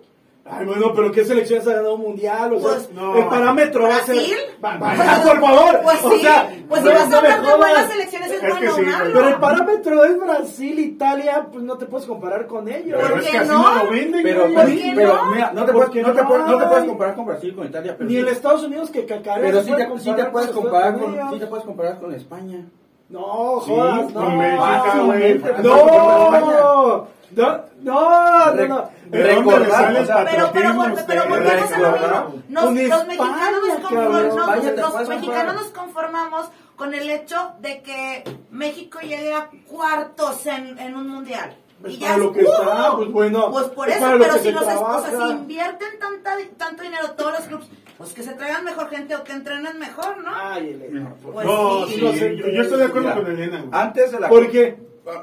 [0.48, 2.54] Ay, bueno, pero ¿qué selección se ha ganado un mundial?
[2.54, 3.16] O sea, Pues, no.
[3.18, 4.16] el parámetro va a ser...
[4.16, 4.36] ¿Brasil?
[4.64, 5.80] Va- va- por favor.
[5.82, 8.72] Pues o sí, sea, pues si vas a hablar de buenas selecciones es, Es bueno
[8.72, 9.10] o sí, malo.
[9.12, 12.96] Pero el parámetro es Brasil, Italia, pues no te puedes comparar con ellos.
[12.96, 13.58] Pero ¿Por es qué que así no?
[13.76, 14.54] no lo venden, Pero, güey.
[14.54, 15.32] ¿por qué pero no?
[15.32, 16.28] mira, no te, ¿Por puedes, no, te no?
[16.28, 17.96] puedes, no te puedes comparar con Brasil, con Italia.
[17.98, 20.62] Pero Ni sí- el Estados Unidos que cacarea pero sí te, sí te puedes con
[20.64, 22.66] comparar con, sí te puedes comparar con España.
[23.10, 24.40] No, Sí, jodas, con no.
[24.40, 25.42] Bélgica, no, güey.
[25.64, 28.90] No, no, no, no, no.
[29.10, 31.30] ¿De dónde le sale el o sea, Pero, pero, pero ustedes?
[31.30, 32.26] volvemos a lo Recordar.
[32.30, 32.44] mismo.
[32.50, 37.52] Nos- los España, mexicanos nos conformamos, España te los mexicanos nos conformamos con el hecho
[37.60, 41.56] de que México llegue a cuartos en, en un mundial.
[41.82, 42.52] Pues y para ya lo que ¡uh!
[42.52, 44.72] está, pues bueno, Pues por es eso, pero si los es- o
[45.02, 45.28] sea, trabaja.
[45.28, 47.68] si invierten tanta, tanto dinero todos los clubes,
[47.98, 50.32] pues que se traigan mejor gente o que entrenen mejor, ¿no?
[50.34, 51.14] Ay, Elena.
[51.22, 51.94] Pues No, sí.
[51.96, 53.66] sí, no sé, yo, yo estoy de acuerdo Mira, con Elena.
[53.72, 54.50] Antes de la ¿Por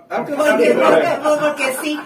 [0.09, 1.09] Antes, Porque, porque,
[1.41, 1.99] porque sí.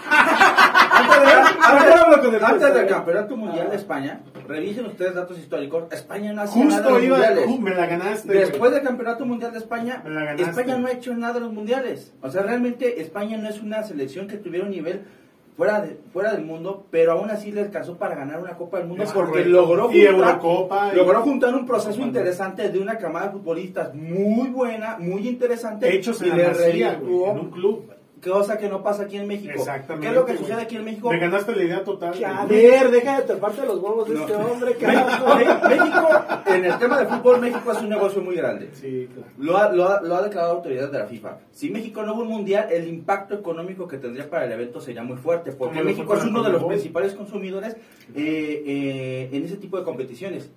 [2.41, 5.83] antes de- del campeonato mundial de España, revisen ustedes datos históricos.
[5.91, 7.45] España no nada en Justo los iba, mundiales.
[7.47, 8.33] ju- me la ganaste.
[8.33, 10.03] Después del campeonato mundial de España.
[10.37, 12.13] España no ha hecho nada en los mundiales.
[12.21, 15.05] O sea, realmente España no es una selección que tuviera un nivel
[15.57, 18.87] fuera, de, fuera del mundo, pero aún así le alcanzó para ganar una Copa del
[18.87, 19.49] Mundo Es porque correcto.
[19.51, 23.93] logró Y juntar, Eurocopa, y- logró juntar un proceso interesante de una camada de futbolistas
[23.95, 25.93] muy buena, muy interesante.
[25.93, 27.91] Hechos y en le la masía, en un club.
[28.23, 29.53] Cosa que no pasa aquí en México.
[29.55, 30.07] Exactamente.
[30.07, 31.09] ¿Qué es lo que sucede aquí en México?
[31.11, 32.13] Me ganaste la idea total.
[32.25, 34.21] A ver, deja de taparte los huevos de No.
[34.21, 35.35] este hombre, carajo.
[35.67, 36.09] México,
[36.47, 38.69] en el tema de fútbol, México es un negocio muy grande.
[38.73, 39.29] Sí, claro.
[39.37, 41.37] Lo ha, lo, ha, lo ha declarado autoridades de la FIFA.
[41.51, 45.03] Si México no hubo un mundial, el impacto económico que tendría para el evento sería
[45.03, 47.75] muy fuerte, porque México es uno de los principales consumidores
[48.15, 50.49] eh, eh, en ese tipo de competiciones.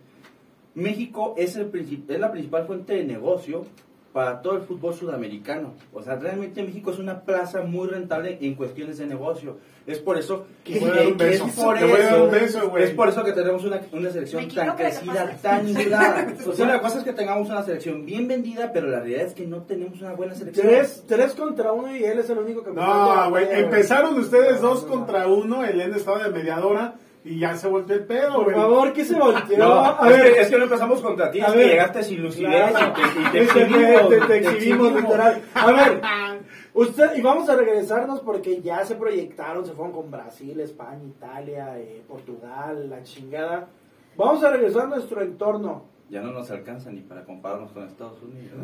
[0.75, 3.64] México es, el princip- es la principal fuente de negocio
[4.12, 5.75] para todo el fútbol sudamericano.
[5.92, 9.59] O sea, realmente México es una plaza muy rentable en cuestiones de negocio.
[9.87, 11.62] Es por eso Te voy a dar un que es beso.
[11.62, 12.85] por eso- un beso, güey.
[12.85, 16.27] es por eso que tenemos una, una selección tan crecida, tan inflada.
[16.46, 19.35] O sea, la cosa es que tengamos una selección bien vendida, pero la realidad es
[19.35, 20.66] que no tenemos una buena selección.
[20.66, 23.46] Tres, tres contra uno y él es el único que me No, güey.
[23.51, 25.64] Empezaron ustedes dos no, contra uno.
[25.64, 26.94] Elena estaba de mediadora
[27.25, 28.57] y ya se volteó el pedo, Por güey.
[28.57, 29.59] favor, ¿qué se volteó?
[29.59, 31.63] No, a es, ver, que, es que no empezamos contra ti, A es ver.
[31.65, 32.95] que llegaste sin lucidez Claro.
[32.99, 34.93] y te, y te exhibimos, te- te exhibimos.
[34.95, 35.43] literal.
[35.55, 36.01] A ver,
[36.75, 41.79] usted, y vamos a regresarnos porque ya se proyectaron, se fueron con Brasil, España, Italia,
[41.79, 43.69] eh, Portugal, la chingada.
[44.17, 45.85] Vamos a regresar a nuestro entorno.
[46.11, 48.59] Ya no nos alcanza ni para compararnos con Estados Unidos.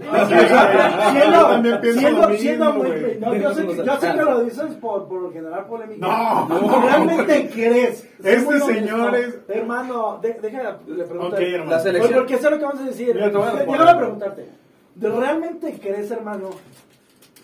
[3.41, 6.07] yo, sé que, yo sé que lo dices por, por generar polémica.
[6.07, 6.81] No.
[6.83, 8.05] ¿Realmente crees?
[8.23, 11.37] Este señor es- Hermano, de, deja, le pregunto.
[11.67, 13.15] La selección- Pues porque sé lo que vamos a decir.
[13.15, 14.49] Mira, te voy a Yo voy a preguntarte.
[14.97, 16.51] ¿de ¿Realmente crees, hermano,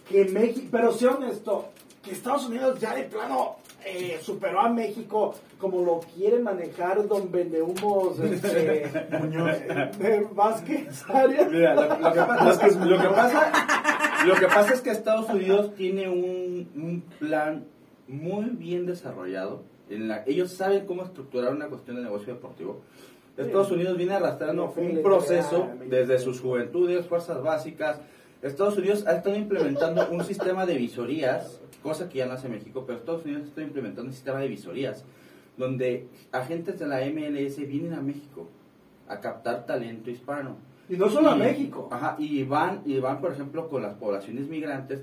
[0.09, 1.69] que México, pero sé honesto,
[2.03, 7.31] que Estados Unidos ya de plano eh, superó a México como lo quiere manejar don
[7.33, 8.91] Vendehumos este,
[9.21, 9.57] Muñoz.
[9.99, 11.51] de Vázquez Arias?
[11.51, 13.53] Mira, lo, lo que pasa, lo que pasa-
[14.27, 17.65] lo que pasa es que Estados Unidos tiene un, un plan
[18.09, 19.63] muy bien desarrollado.
[19.91, 22.81] En la, ellos saben cómo estructurar una cuestión de negocio deportivo.
[23.37, 27.99] Estados Unidos viene arrastrando un proceso desde sus juventudes, fuerzas básicas.
[28.43, 32.85] Estados Unidos ha estado implementando un sistema de visorías, cosa que ya no hace México,
[32.87, 35.05] pero Estados Unidos está implementando un sistema de visorías,
[35.57, 38.49] donde agentes de la MLS vienen a México
[39.09, 40.57] a captar talento hispano.
[40.89, 41.89] Y no solo a Y- México.
[41.91, 45.03] Ajá, y van, y van, por ejemplo, con las poblaciones migrantes.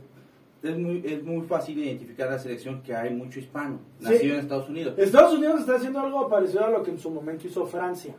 [0.61, 4.05] Es muy, es muy fácil identificar a la selección que hay mucho hispano, Sí.
[4.05, 4.93] nacido en Estados Unidos.
[4.97, 8.13] Estados Unidos está haciendo algo parecido a lo que en su momento hizo Francia.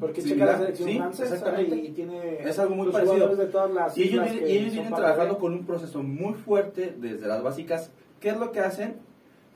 [0.00, 3.36] Porque checa la selección Sí, francesa y tiene Es algo muy parecido.
[3.36, 6.34] de todas las Y ellos, vienen- y ellos vienen trabajando de- con un proceso muy
[6.34, 7.90] fuerte desde las básicas.
[8.18, 8.96] ¿Qué es lo que hacen?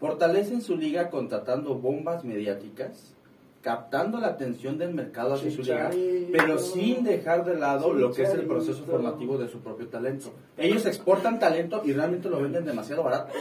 [0.01, 3.15] Fortalecen su liga contratando bombas mediáticas,
[3.63, 5.91] captando la atención del mercado hacia su liga,
[6.33, 10.33] pero sin dejar de lado lo que es el proceso formativo de su propio talento.
[10.59, 13.33] Ellos exportan talento y realmente lo venden demasiado barato.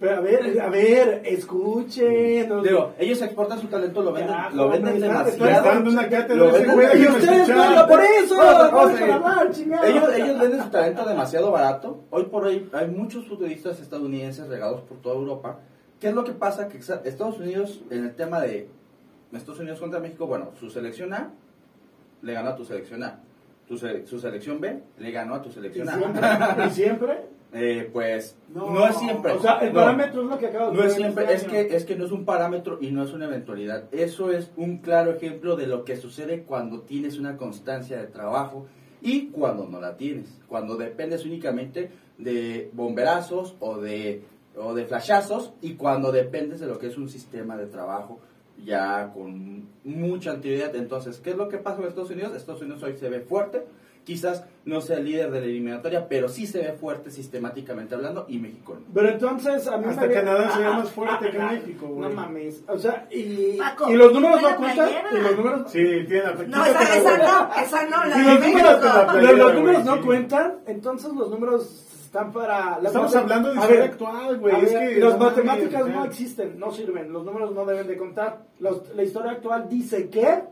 [0.00, 2.48] Pero a ver, a ver, escuchen.
[2.48, 5.80] no- Digo, ellos exportan su talento, lo venden, Carajo, lo venden demasiado.
[5.88, 9.86] una cátedra Lo venden- güey, Y ustedes no, por eso, hablar, chingada.
[9.88, 12.00] Ellos, ellos venden su talento demasiado barato.
[12.10, 15.60] Hoy por hoy hay muchos futbolistas estadounidenses regados por toda Europa.
[16.00, 16.68] ¿Qué es lo que pasa?
[16.68, 18.68] Que Estados Unidos, en el tema de
[19.32, 21.30] Estados Unidos contra México, bueno, su selección A
[22.20, 23.20] le ganó a tu selección A.
[23.68, 26.26] Tu su selección B le ganó a tu ¿Y selección siempre?
[26.26, 26.66] A.
[26.66, 27.18] ¿Y siempre?
[27.56, 28.68] Eh, pues No.
[28.70, 29.30] no, es siempre.
[29.32, 29.80] O sea, el No.
[29.80, 32.04] parámetro es lo que acabo de No es siempre, este es que, es que no
[32.04, 33.84] es un parámetro y no es una eventualidad.
[33.92, 38.66] Eso es un claro ejemplo de lo que sucede cuando tienes una constancia de trabajo
[39.00, 40.36] y cuando no la tienes.
[40.48, 44.22] Cuando dependes únicamente de bomberazos o de,
[44.56, 48.18] o de flashazos y cuando dependes de lo que es un sistema de trabajo
[48.64, 50.74] ya con mucha anterioridad.
[50.74, 52.34] Entonces, ¿qué es lo que pasa en Estados Unidos?
[52.34, 53.64] Estados Unidos hoy se ve fuerte.
[54.04, 58.26] Quizás no sea el líder de la eliminatoria, pero sí se ve fuerte sistemáticamente hablando
[58.28, 58.86] y México no.
[58.92, 61.86] Pero entonces a mí Hasta me Canadá sería Ah, más fuerte ah, que ah, México,
[61.86, 62.00] güey.
[62.10, 62.62] No mames.
[62.68, 64.88] O sea, y, Paco, y los números no cuentan.
[65.12, 68.40] Y los números Sí, tiene la No, esa, esa no, esa no, la Y los
[68.40, 68.58] México.
[68.58, 70.00] números, la los- playera, los números güey, no sí.
[70.06, 72.76] cuentan, entonces los números están para...
[72.78, 74.64] las Estamos hablando de historia actual, güey.
[74.64, 78.44] Es que las matemáticas no existen, no sirven, los números no deben de contar.
[78.60, 80.44] Los- la historia actual dice que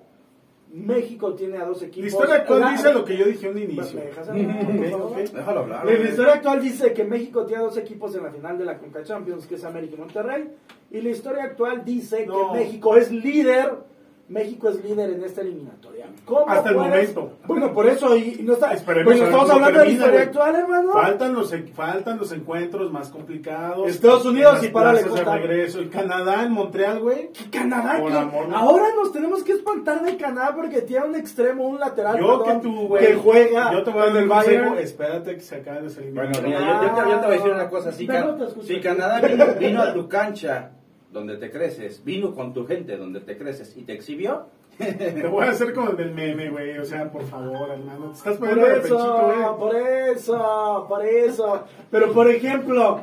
[0.72, 2.00] México tiene a dos equipos.
[2.02, 3.98] La historia actual dice lo que yo dije a un inicio.
[3.98, 5.12] ¿Me dejas hablar, por Ok, favor?
[5.12, 5.16] ok.
[5.18, 5.85] Déjalo hablar.
[5.87, 9.02] La historia actual dice que México tiene dos equipos en la final de la Conca
[9.02, 10.48] Champions, que es América y Monterrey.
[10.90, 12.52] Y la historia actual dice No.
[12.52, 13.91] que México es líder.
[14.33, 16.07] México es líder en esta eliminatoria.
[16.25, 17.33] ¿Cómo Hasta el puedes- momento.
[17.47, 18.73] Bueno, por eso y, y no está.
[18.73, 20.92] Esperemos Bueno, ver estamos hablando de la historia actual, hermano.
[20.92, 23.88] Faltan los, faltan los encuentros más complicados.
[23.88, 25.40] Estados Unidos y plazas de contar.
[25.40, 25.79] regreso.
[25.81, 27.31] El Canadá en Montreal, güey.
[27.33, 27.99] ¿Qué Canadá?
[28.01, 28.18] Por ¿Qué?
[28.18, 32.18] amor Ahora nos tenemos que espantar de Canadá porque tiene un extremo, un lateral.
[32.18, 33.07] Yo perdón, que tú, güey.
[33.07, 33.73] Que juega.
[33.73, 34.75] Yo te voy a dar el consejo.
[34.77, 36.49] Espérate que se acabe de Bueno, salir.
[36.49, 37.92] mira, yo, yo te, yo te voy a decir una cosa.
[37.92, 38.66] Si, Pero Ca- no te escucho.
[38.66, 40.71] si Canadá vino, vino a tu cancha
[41.12, 44.46] donde te creces, vino con tu gente donde te creces y te exhibió,
[44.79, 46.79] Te voy a hacer como el del meme, güey.
[46.79, 48.07] O sea, por favor, hermano.
[48.12, 49.59] Te estás Por poniendo de eso, pechito, güey.
[49.59, 51.64] por eso, por eso.
[51.90, 53.03] Pero por ejemplo,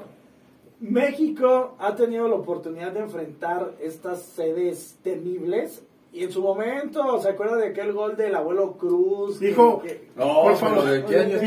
[0.80, 5.84] México ha tenido la oportunidad de enfrentar estas sedes temibles.
[6.12, 9.39] Y en su momento, ¿se acuerda de aquel gol del abuelo Cruz?
[9.39, 10.84] Dijo, Que- No, por favor.
[10.84, 11.41] ¿de estás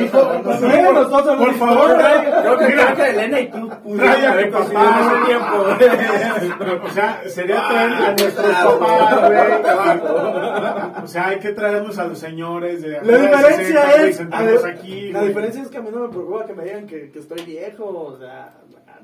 [0.60, 1.96] Dijo, nosotros por favor.
[1.96, 3.68] Creo que, que Elena y tú
[4.00, 4.52] a haber
[5.00, 6.84] ese tiempo.
[6.84, 8.78] O sea, sería traer a nuestros claro.
[8.78, 11.04] papás, güey.
[11.04, 15.62] O sea, hay que traernos a los señores de La diferencia es, aquí, la diferencia
[15.70, 18.54] que a mí no me preocupa que me digan que, que estoy viejo, o sea,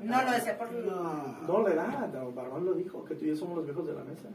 [0.01, 3.35] No lo decía por no le da, no, Barbón lo dijo, que tú y yo
[3.35, 4.29] somos los viejos de la mesa.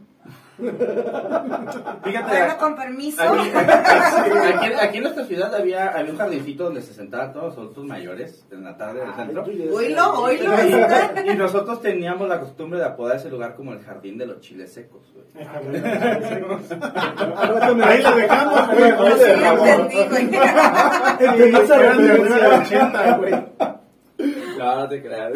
[2.04, 3.22] Fíjate, Bueno, con permiso.
[3.24, 7.56] Aquí, aquí, aquí en nuestra ciudad había, había un jardincito donde se sentaban todos los
[7.58, 9.44] adultos mayores en la tarde del centro.
[9.44, 10.52] Oílo, oílo.
[10.64, 14.40] Y, y nosotros teníamos la costumbre de apodar ese lugar como el jardín de los
[14.40, 15.12] chiles secos.
[15.12, 15.24] güey.
[17.84, 18.92] Ahí la dejamos, güey.
[18.92, 20.22] Güey.
[21.20, 22.86] Entendí esa Eran de los referencia.
[22.88, 23.34] 80, güey.
[24.64, 25.32] No, no te creas.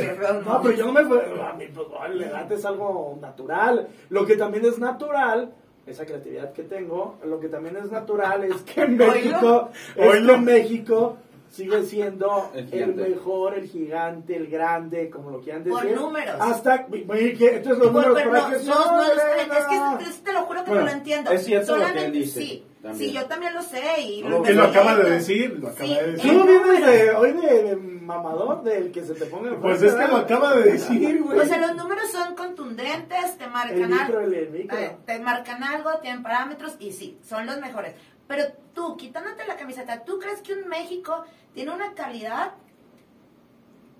[0.47, 1.01] No, pero yo no me.
[1.01, 3.89] A mí, pues, vale, la edad es algo natural.
[4.11, 5.53] Lo que también es natural,
[5.87, 7.17] esa creatividad que tengo.
[7.25, 8.97] Lo que también es natural es que en.
[8.97, 10.27] México, es Oílo.
[10.33, 11.17] que en México
[11.51, 15.97] sigue siendo El mejor, el gigante, el grande, como lo quieran Por decir.
[15.99, 16.37] números.
[16.39, 19.67] Hasta, entonces los Bueno, números para no, qué no, es, es
[19.99, 21.31] que es- te lo juro que Bueno, no lo entiendo.
[21.31, 23.11] es cierto lo que él Solamente- dice, Sí, también.
[23.11, 24.01] sí, yo también lo sé.
[24.03, 26.31] Y No, Que lo acaba de decir, lo acaba Sí, de Tú decir.
[26.31, 29.95] el vienes de, hoy de, de mamador, del que se te ponga Pues enfrente, es
[30.07, 31.39] que lo acaba de decir, güey.
[31.41, 34.21] O sea, los números son contundentes, te El marcan micro, algo.
[34.21, 34.79] el, el micro.
[34.79, 37.95] Eh, te marcan algo, tienen parámetros y sí, son los mejores.
[38.27, 42.53] Pero tú, quitándote la camiseta, ¿tú crees que un México tiene una calidad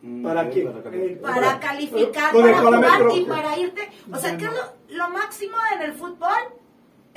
[0.01, 0.63] Mm, ¿Para qué?
[1.21, 3.91] para Eh, calificar, el para y para irte?
[4.13, 6.39] O sea, ¿qué es lo, lo máximo en el fútbol?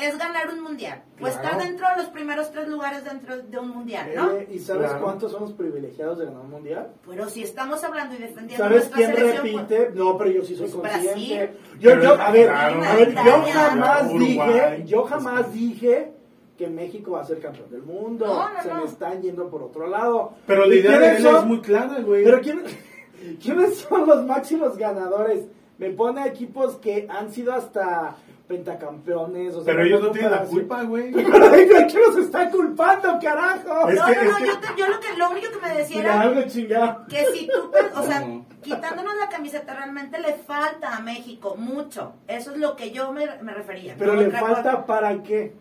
[0.02, 1.04] Es ganar un mundial.
[1.14, 1.36] O Claro.
[1.36, 4.32] estar dentro de los primeros tres lugares dentro de un mundial, ¿no?
[4.32, 5.04] Eh, ¿Y sabes Claro.
[5.06, 6.92] cuántos son los privilegiados de ganar un mundial?
[7.08, 9.92] Pero si estamos hablando y defendiendo ¿Sabes nuestra quién selección, repite?
[9.94, 11.08] No, pero yo sí soy Pues consciente.
[11.38, 11.50] Brasil.
[11.80, 12.84] Yo, yo, a ver, claro.
[12.84, 16.12] a ver, yo jamás dije, yo jamás dije
[16.58, 18.26] que México va a ser campeón del mundo.
[18.26, 18.76] No, no, Se no.
[18.78, 20.34] me están yendo por otro lado.
[20.48, 21.36] Pero la ¿Y idea de él son?
[21.36, 22.24] es muy clara, güey.
[22.24, 22.64] Pero ¿quién-
[23.42, 25.46] ¿quiénes son los máximos ganadores?
[25.78, 28.16] Me pone equipos que han sido hasta
[28.52, 29.56] pentacampeones.
[29.56, 31.12] O sea, Pero ellos no tienen la culpa, güey.
[31.14, 33.90] Pero ¿de qué los está culpando, carajo?
[33.90, 35.68] Es no, que- no, es no, que- yo, te- yo lo, que, lo único que
[35.68, 37.08] me decía Mira, era algo chingado.
[37.08, 38.28] que si tú, o sea,
[38.62, 42.14] quitándonos la camiseta, realmente le falta a México mucho.
[42.28, 43.96] Eso es lo que yo me, me refería.
[43.98, 45.54] Pero no le falta para qué?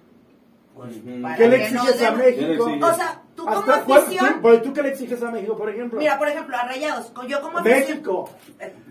[0.74, 2.64] Pues, para ¿Qué le nos exiges a México?
[2.64, 5.70] O sea, tú como ¿Hasta cuál- afición, tú, ¿Tú qué le exiges a México, por
[5.70, 5.98] ejemplo?
[5.98, 8.30] mira, por ejemplo, a Rayados, yo como afición, México.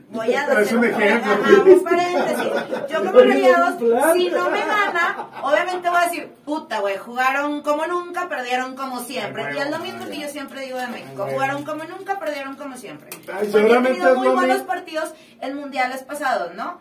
[0.10, 1.84] voy a hacer un ejemplo.
[1.84, 2.52] paréntesis.
[2.90, 3.76] Yo como Rayados,
[4.14, 9.00] si no me gana, obviamente voy a decir, puta, güey, jugaron como nunca, perdieron como
[9.02, 9.44] siempre.
[9.46, 12.20] Ay, Y es lo mismo que yo siempre digo de México, Ay, jugaron como nunca,
[12.20, 13.10] perdieron como siempre.
[13.26, 16.78] Porque seguramente tenido muy buenos partidos en mundiales pasados, ¿no?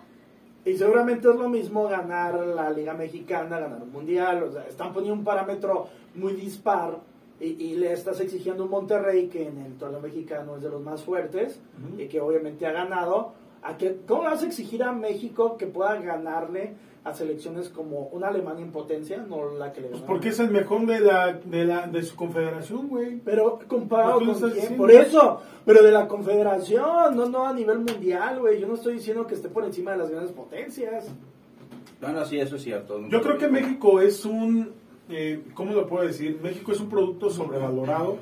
[0.65, 4.43] Y seguramente es lo mismo ganar la Liga Mexicana, ganar un mundial.
[4.43, 6.99] O sea, están poniendo un parámetro muy dispar
[7.41, 10.71] y, y le estás exigiendo a un Monterrey que en el torneo mexicano es de
[10.71, 11.61] los más fuertes
[11.97, 13.33] y que obviamente ha ganado.
[13.63, 16.75] ¿A que, ¿Cómo le vas a exigir a México que pueda ganarle
[17.05, 19.19] a selecciones como una Alemania en potencia?
[19.29, 20.13] No la que le Pues ganó.
[20.13, 23.19] porque es el mejor de la de la de su confederación, güey.
[23.25, 24.55] Pero comparado ¿Por qué lo con quién?
[24.55, 24.77] diciendo?
[24.79, 28.61] Por eso, pero de la confederación, no, no a nivel mundial, güey.
[28.61, 31.09] Yo no estoy diciendo que esté por encima de las grandes potencias.
[32.01, 33.01] Bueno, sí, eso es cierto.
[33.09, 34.71] Yo creo que México es un
[35.09, 36.39] eh, ¿cómo lo puedo decir?
[36.43, 38.19] México es un producto sobrevalorado.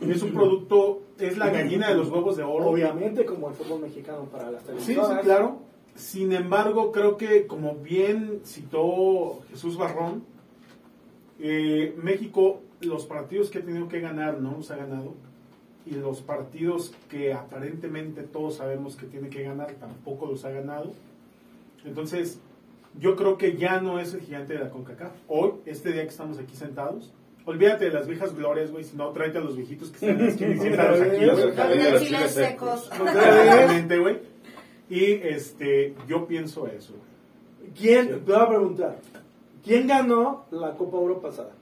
[0.00, 2.66] Es un producto es la gallina de los huevos de oro.
[2.66, 5.24] Obviamente, como el fútbol mexicano para las Sí, sí, televisoras.
[5.24, 5.58] claro.
[5.94, 10.24] Sin embargo, creo que como bien citó Jesús Barrón,
[11.38, 15.14] eh, México, los partidos que ha tenido que ganar no los ha ganado.
[15.86, 20.92] Y los partidos que aparentemente todos sabemos que tiene que ganar tampoco los ha ganado.
[21.84, 22.40] Entonces,
[22.98, 25.12] yo creo que ya no es el gigante de la CONCACAF.
[25.28, 27.12] Hoy, este día que estamos aquí sentados,
[27.44, 30.22] olvídate de las viejas glorias, güey, si no, tráete a los viejitos que están en
[30.22, 31.24] la esquina y siéntalos aquí.
[31.24, 32.90] Los chiles secos.
[32.92, 34.18] Exactamente, güey.
[34.88, 36.94] Y este, yo pienso eso.
[37.76, 38.96] ¿Quién, te voy a preguntar,
[39.64, 41.52] ¿quién ganó la Copa Euro pasada?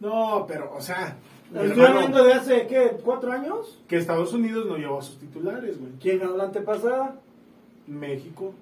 [0.00, 1.16] No, pero, o sea,
[1.54, 2.96] Estoy hablando de hace, ¿qué?
[3.04, 3.78] ¿Cuatro años?
[3.88, 5.92] que Estados Unidos no llevó a sus titulares, güey.
[6.00, 7.16] ¿Quién ganó la antepasada?
[7.88, 8.54] México.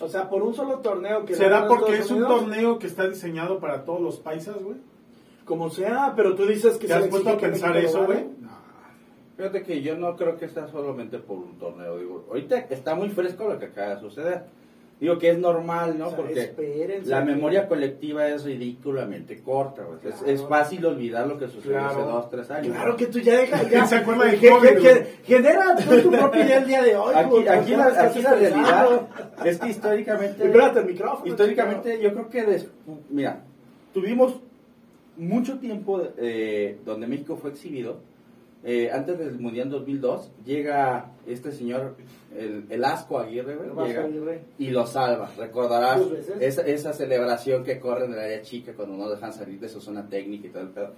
[0.00, 2.40] O sea, por un solo torneo que ¿Será porque es un Unidos?
[2.40, 4.76] torneo que está diseñado para todos los paisas, güey?
[5.44, 8.26] Como sea, pero tú dices que ¿Te se has puesto a pensar eso, güey?
[9.36, 11.96] Fíjate que yo no creo que sea solamente por un torneo.
[11.96, 14.44] Digo, ahorita está muy fresco lo que acaba de suceder.
[15.00, 16.06] Digo que es normal, ¿no?
[16.06, 17.08] O sea, Porque espérense.
[17.08, 19.84] la memoria colectiva es ridículamente corta.
[19.84, 19.98] güey.
[20.04, 22.74] Es- Es, fácil olvidar lo que sucedió hace dos, tres años.
[22.74, 23.68] Claro que tú ya dejas, ya.
[23.68, 27.14] ¿Quién se acuerda de ge- Genera tú tu propia idea el día de hoy.
[27.14, 29.08] Aquí, güey, aquí, la, aquí realidad
[29.44, 30.44] es que históricamente...
[30.46, 31.26] Espérate el micrófono.
[31.26, 32.68] Históricamente, yo creo que, des-
[33.10, 33.44] mira,
[33.94, 34.40] tuvimos
[35.16, 38.00] mucho tiempo eh, donde México fue exhibido.
[38.64, 41.96] Eh, antes del Mundial 2002, llega este señor,
[42.36, 44.08] el, el Asco Aguirre, llega
[44.58, 45.30] y lo salva.
[45.38, 46.00] Recordarás
[46.40, 49.80] esa, esa celebración que corre en el área chica cuando no dejan salir de su
[49.80, 50.92] zona técnica y todo el pedo.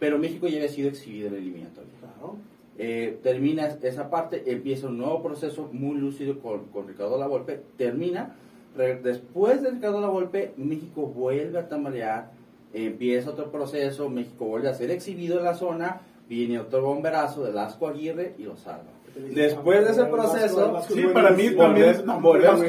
[0.00, 1.90] Pero México ya había sido exhibido en el eliminatorio.
[2.00, 2.36] Claro.
[2.80, 8.36] Eh, termina esa parte, empieza un nuevo proceso muy lúcido con, con Ricardo Lavolpe, termina,
[8.76, 12.30] después de Ricardo Lavolpe, México vuelve a tambalear,
[12.72, 17.56] empieza otro proceso, México vuelve a ser exhibido en la zona, viene otro bomberazo del
[17.58, 18.84] Asco Aguirre y lo salva.
[19.34, 22.60] Después de ese El el proceso, Sí, para mí no, volvemos,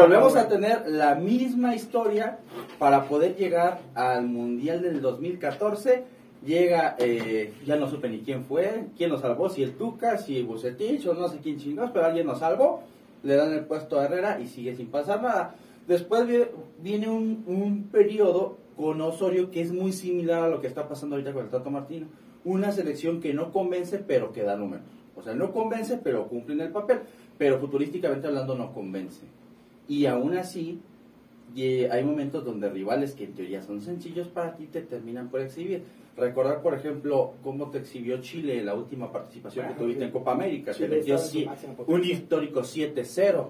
[0.00, 2.38] volvemos a tener la misma historia
[2.78, 6.04] para poder llegar al Mundial del 2014.
[6.44, 10.42] Llega, eh, ya no supe ni quién fue, quién lo salvó, si el Tuca, si
[10.42, 12.82] Bucetich o no sé quién chingados, pero alguien nos salvó.
[13.24, 15.54] Le dan el puesto a Herrera y sigue sin pasar nada.
[15.88, 16.44] Después vi-
[16.80, 21.16] viene un, un periodo con Osorio que es muy similar a lo que está pasando
[21.16, 22.06] ahorita con el Tato Martino.
[22.44, 24.86] Una selección que no convence, pero que da números.
[25.16, 27.00] O sea, no convence, pero cumple en el papel.
[27.36, 29.26] Pero futurísticamente hablando, no convence.
[29.88, 30.80] Y aún así,
[31.56, 35.82] hay momentos donde rivales que en teoría son sencillos para ti te terminan por exhibir.
[36.16, 40.06] Recordar, por ejemplo, cómo te exhibió Chile en la última participación que tuviste sí.
[40.06, 40.72] en Copa América.
[40.72, 41.16] Chile te metió
[41.86, 43.48] un histórico 7-0.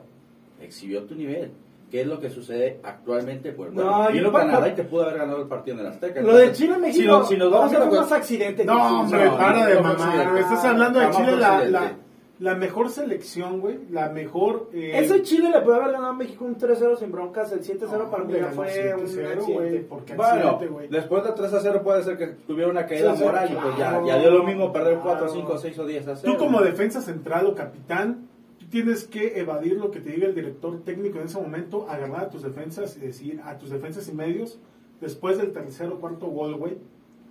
[0.60, 1.50] Exhibió tu nivel.
[1.90, 3.52] ¿Qué es lo que sucede actualmente?
[3.52, 6.20] Pues No, bueno, aparte- Canadá y te pudo haber ganado el partido en el Azteca.
[6.20, 8.64] Lo de Entonces, Chile México, Si, no- si nos vamos a fue más accidente.
[8.64, 10.26] No, hombre, No, para de no, mamar.
[10.32, 10.36] no.
[10.38, 11.92] Estás hablando de Chile, la, la,
[12.40, 13.78] la mejor selección, güey.
[13.90, 14.68] La mejor.
[14.74, 17.50] Eh, Ese Chile le puede haber ganado a México un 3-0 sin broncas.
[17.52, 19.52] El 7-0 para mí ya fue un 7-0, accidente.
[19.54, 20.88] güey, porque Bueno, accidente, güey.
[20.88, 23.76] después de 3 a 0 puede ser que tuviera una caída Sí, moral y pues
[23.78, 25.32] ya, claro, ya dio lo mismo perder 4, claro.
[25.32, 26.32] 5, 6 o 10 a 0.
[26.32, 28.27] Tú como defensa central o capitán,
[28.70, 32.30] tienes que evadir lo que te diga el director técnico en ese momento, agarrar a
[32.30, 34.58] tus defensas y decir a tus defensas y medios,
[35.00, 36.78] después del tercer o cuarto gol, güey,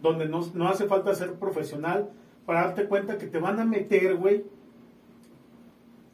[0.02, 2.10] donde no, no hace falta ser profesional
[2.46, 4.46] para darte cuenta que te van a meter, güey,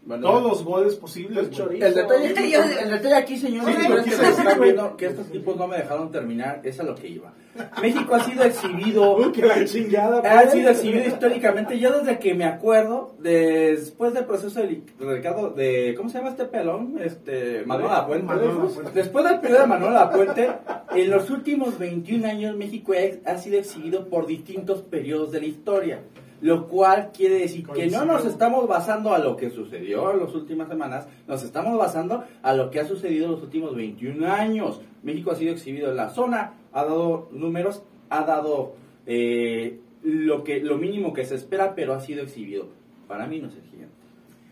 [0.06, 1.50] Bueno, todos los goles posibles.
[1.58, 5.28] El detalle, aquí, el detalle aquí, señores, Sí, es que se están viendo que estos
[5.28, 7.34] tipos no me dejaron terminar, es a lo que iba.
[7.82, 10.20] México ha sido exhibido, Uy, que la chingada.
[10.20, 15.94] ha sido exhibido históricamente, yo desde que me acuerdo, después del proceso de, Ricardo, de,
[15.96, 17.00] ¿cómo se llama este pelón?
[17.02, 18.26] Este, Manuel Lapuente.
[18.26, 18.92] Manuel Lapuente.
[18.94, 20.52] Después del periodo de Manuel Lapuente,
[20.96, 25.46] en los últimos 21 años México ha, ha sido exhibido por distintos periodos de la
[25.46, 26.00] historia.
[26.44, 30.36] Lo cual quiere decir que no nos estamos basando a lo que sucedió en las
[30.36, 34.82] últimas semanas, nos estamos basando a lo que ha sucedido en los últimos 21 años.
[35.04, 38.74] México ha sido exhibido en la zona, ha dado números, ha dado
[39.06, 42.68] eh, lo, que, lo mínimo que se espera, pero ha sido exhibido.
[43.08, 43.94] Para mí no es el gigante.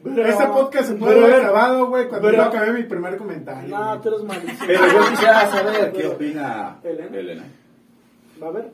[0.01, 3.67] Pero- Este podcast se puede haber grabado, güey, cuando pero- yo acabé mi primer comentario.
[3.77, 4.59] No, tú eres malísimo.
[4.65, 7.17] Pero yo quisiera saber qué opina Elena.
[7.17, 7.43] Elena.
[8.41, 8.71] Va a ver.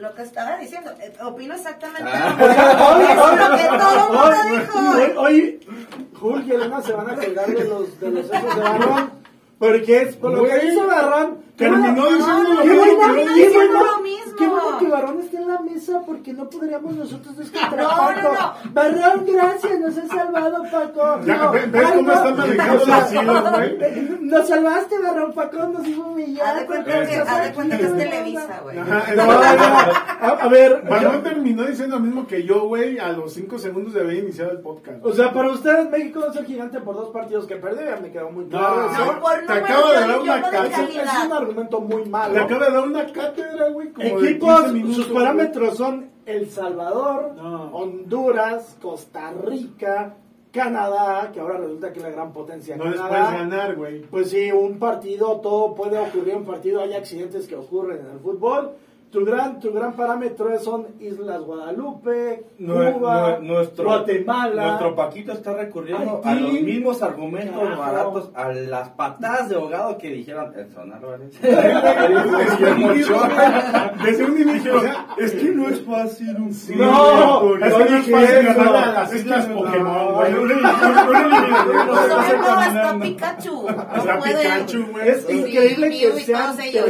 [0.00, 2.34] Lo que estaba diciendo, eh, opino exactamente Ah.
[2.38, 3.28] lo mismo.
[3.30, 4.78] Es lo que todo el mundo dijo.
[4.96, 5.60] Hoy, hoy
[6.20, 9.10] Hulk y Elena se van a colgar de los, de los esos de Barrón.
[9.58, 11.38] Porque es por lo que hizo Barrón.
[11.56, 14.49] terminó diciendo lo mismo
[14.80, 18.20] que Barrón esté en la mesa porque no podríamos nosotros descontar No, a Paco.
[18.22, 18.52] no, no.
[18.72, 21.20] Barrón, gracias, nos has salvado, Paco.
[21.24, 22.14] Ya, No, ve- ¿ves ay, cómo no.
[22.14, 24.18] están los hilos, güey?
[24.22, 26.46] Nos salvaste, Barrón, Paco, nos iba a humillar.
[26.48, 28.78] Haz de cuenta que, haz de cuenta que es Televisa, güey.
[28.78, 29.32] Ajá, No, no,
[30.20, 33.92] a, a ver, yo- terminó diciendo lo mismo que yo, güey, a los 5 segundos
[33.94, 35.04] de haber iniciado el podcast.
[35.04, 37.96] o sea, para ustedes México no es el gigante por dos partidos que perdió, ya
[38.00, 38.90] me quedó muy claro.
[38.90, 39.04] No.
[39.12, 40.66] No, por Te acabo de dar una cátedra.
[41.02, 42.34] Es un argumento muy malo.
[42.34, 44.69] Le acabo de dar una cátedra, güey, como de Equipos, 15 minutos.
[44.94, 47.70] Sus parámetros son El Salvador, No.
[47.76, 50.14] Honduras, Costa Rica,
[50.52, 53.08] Canadá, que ahora resulta que es la gran potencia No les Canadá.
[53.26, 54.00] puedes ganar, güey.
[54.02, 58.12] Pues sí, un partido, todo puede ocurrir en un partido, hay accidentes que ocurren en
[58.12, 58.72] el fútbol.
[59.10, 64.64] Tu gran, tu gran parámetro son Islas Guadalupe, Cuba, nue- nuestro, Guatemala.
[64.66, 66.28] Nuestro Paquito está recurriendo Haití.
[66.28, 71.00] a los mismos argumentos baratos, a las patadas de ahogado que dijeron el Sonar.
[74.04, 77.68] Desde un inicio, o sea, es que no es fácil un Sí, No, es que
[77.68, 80.32] no es dije fácil ganar a las islas Pokémon, no, güey.
[82.44, 83.04] caminando.
[83.04, 83.66] Pikachu.
[84.90, 85.08] Güey.
[85.08, 86.08] Es increíble que.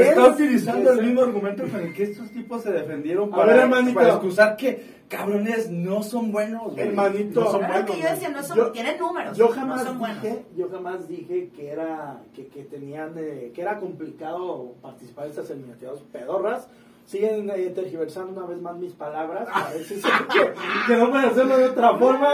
[0.01, 3.63] Está utilizando el mismo argumento con el que estos tipos se defendieron A para, ver,
[3.63, 3.95] hermanito.
[3.95, 6.73] para excusar que cabrones no son buenos.
[6.75, 6.89] güey.
[6.89, 9.37] Hermanito, No son Claro que buenos, yo decía, no son, Yo- tienen números.
[9.37, 10.23] Yo no jamás son buenos.
[10.23, 15.31] dije, yo jamás dije que era que, que tenían eh, que era complicado participar en
[15.31, 16.69] estas eliminatorias pedorras.
[17.07, 19.49] Siguen eh, tergiversando una vez más mis palabras.
[19.53, 20.53] Parece ser que,
[20.87, 22.31] que no pueden hacerlo de otra forma.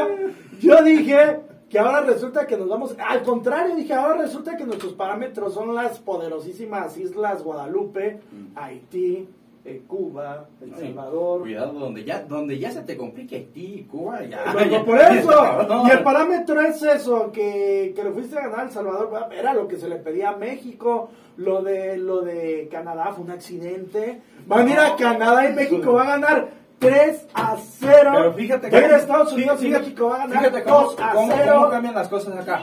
[0.61, 2.95] Yo dije que ahora resulta que nos vamos.
[2.99, 8.21] Al contrario, dije ahora resulta que nuestros parámetros son las poderosísimas islas Guadalupe,
[8.55, 9.27] Haití,
[9.67, 10.75] eh, Cuba, El.
[10.77, 11.41] Salvador.
[11.43, 14.53] Cuidado, donde ya, donde ya se te complique Haití y Cuba, ya.
[14.53, 15.63] Bueno, por eso.
[15.69, 15.87] No.
[15.87, 19.53] Y el parámetro es eso, que, que le fuiste a ganar El Salvador, va, era
[19.55, 21.11] lo que se le pedía a México.
[21.37, 24.23] Lo de lo de Canadá fue un accidente.
[24.47, 26.49] Van a ir a Canadá y México va a ganar
[26.79, 28.11] 3 a 0.
[28.15, 30.97] Pero fíjate Va a Estados Unidos y fíjate- México va a ganar fíjate cómo, 2
[31.01, 31.53] a cómo- 0.
[31.57, 32.63] cómo cambian las cosas acá.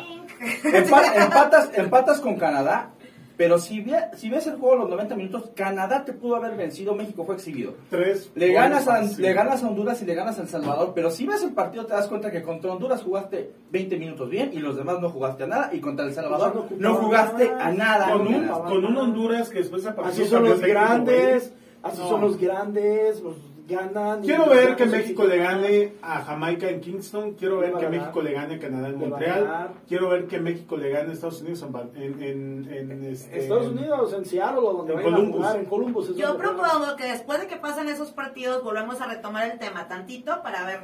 [0.63, 2.89] Empa- empatas, empatas con Canadá,
[3.37, 6.93] pero si, ve- si ves el juego los 90 minutos, Canadá te pudo haber vencido,
[6.95, 7.73] México fue exhibido.
[7.89, 8.31] Tres.
[8.35, 11.25] Le ganas, a, le ganas a Honduras y le ganas a El Salvador, pero si
[11.25, 14.75] ves el partido te das cuenta que contra Honduras jugaste 20 minutos bien y los
[14.75, 18.11] demás no jugaste a nada y contra El Salvador Pues no, jugaste a nada.
[18.11, 22.09] Con un, con un Honduras que después apareció Así son los técnico, grandes, así No.
[22.09, 23.19] son los grandes.
[23.21, 27.33] pues, Quiero ver que México le gane a Jamaica en Kingston.
[27.33, 27.87] Quiero ver que.
[27.87, 29.71] México le gane a Canadá en Montreal.
[29.87, 33.39] Quiero ver que México le gane a Estados Unidos en, Val- en, en, en, este,
[33.39, 35.35] Estados Unidos, en Seattle o donde en vayan Columbus.
[35.35, 36.15] a jugar, en Columbus.
[36.17, 40.41] Yo propongo que después de que pasen esos partidos volvemos a retomar el tema tantito
[40.43, 40.79] para ver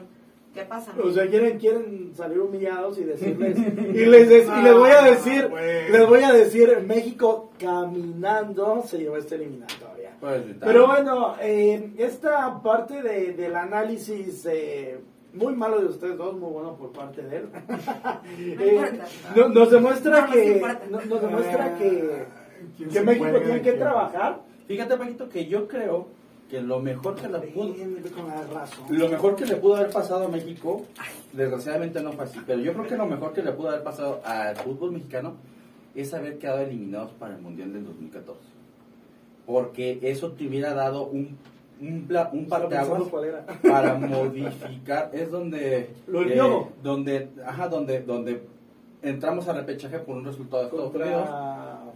[0.54, 0.94] qué pasa.
[1.04, 3.58] O sea, quieren, quieren salir humillados y decirles.
[3.94, 8.84] y, les des- y les voy a decir, Ah, les voy a decir, México caminando
[8.86, 10.12] se llevó esta eliminatoria.
[10.20, 15.00] Pues, Pero bueno, eh, esta parte de, del análisis eh,
[15.34, 17.50] muy malo de ustedes dos, muy bueno por parte de él.
[18.62, 19.00] Eh,
[19.36, 22.26] no- nos demuestra No que no- nos demuestra que,
[22.78, 24.42] ¿Quién que México tiene que trabajar.
[24.68, 26.08] Fíjate, Paquito, que yo creo
[26.50, 27.74] que lo mejor que le pudo,
[28.90, 30.86] lo mejor que le pudo haber pasado a México,
[31.34, 34.22] desgraciadamente no fue así, pero yo creo que lo mejor que le pudo haber pasado
[34.26, 35.34] al fútbol mexicano
[35.96, 38.40] es haber quedado eliminados para el Mundial del 2014.
[39.46, 41.38] Porque eso te hubiera dado un,
[41.82, 43.02] un, pla- un parteaguas
[43.62, 46.36] para modificar es donde Lo eh,
[46.84, 48.44] donde ajá donde donde
[49.02, 51.30] entramos a repechaje por un resultado de Estados Unidos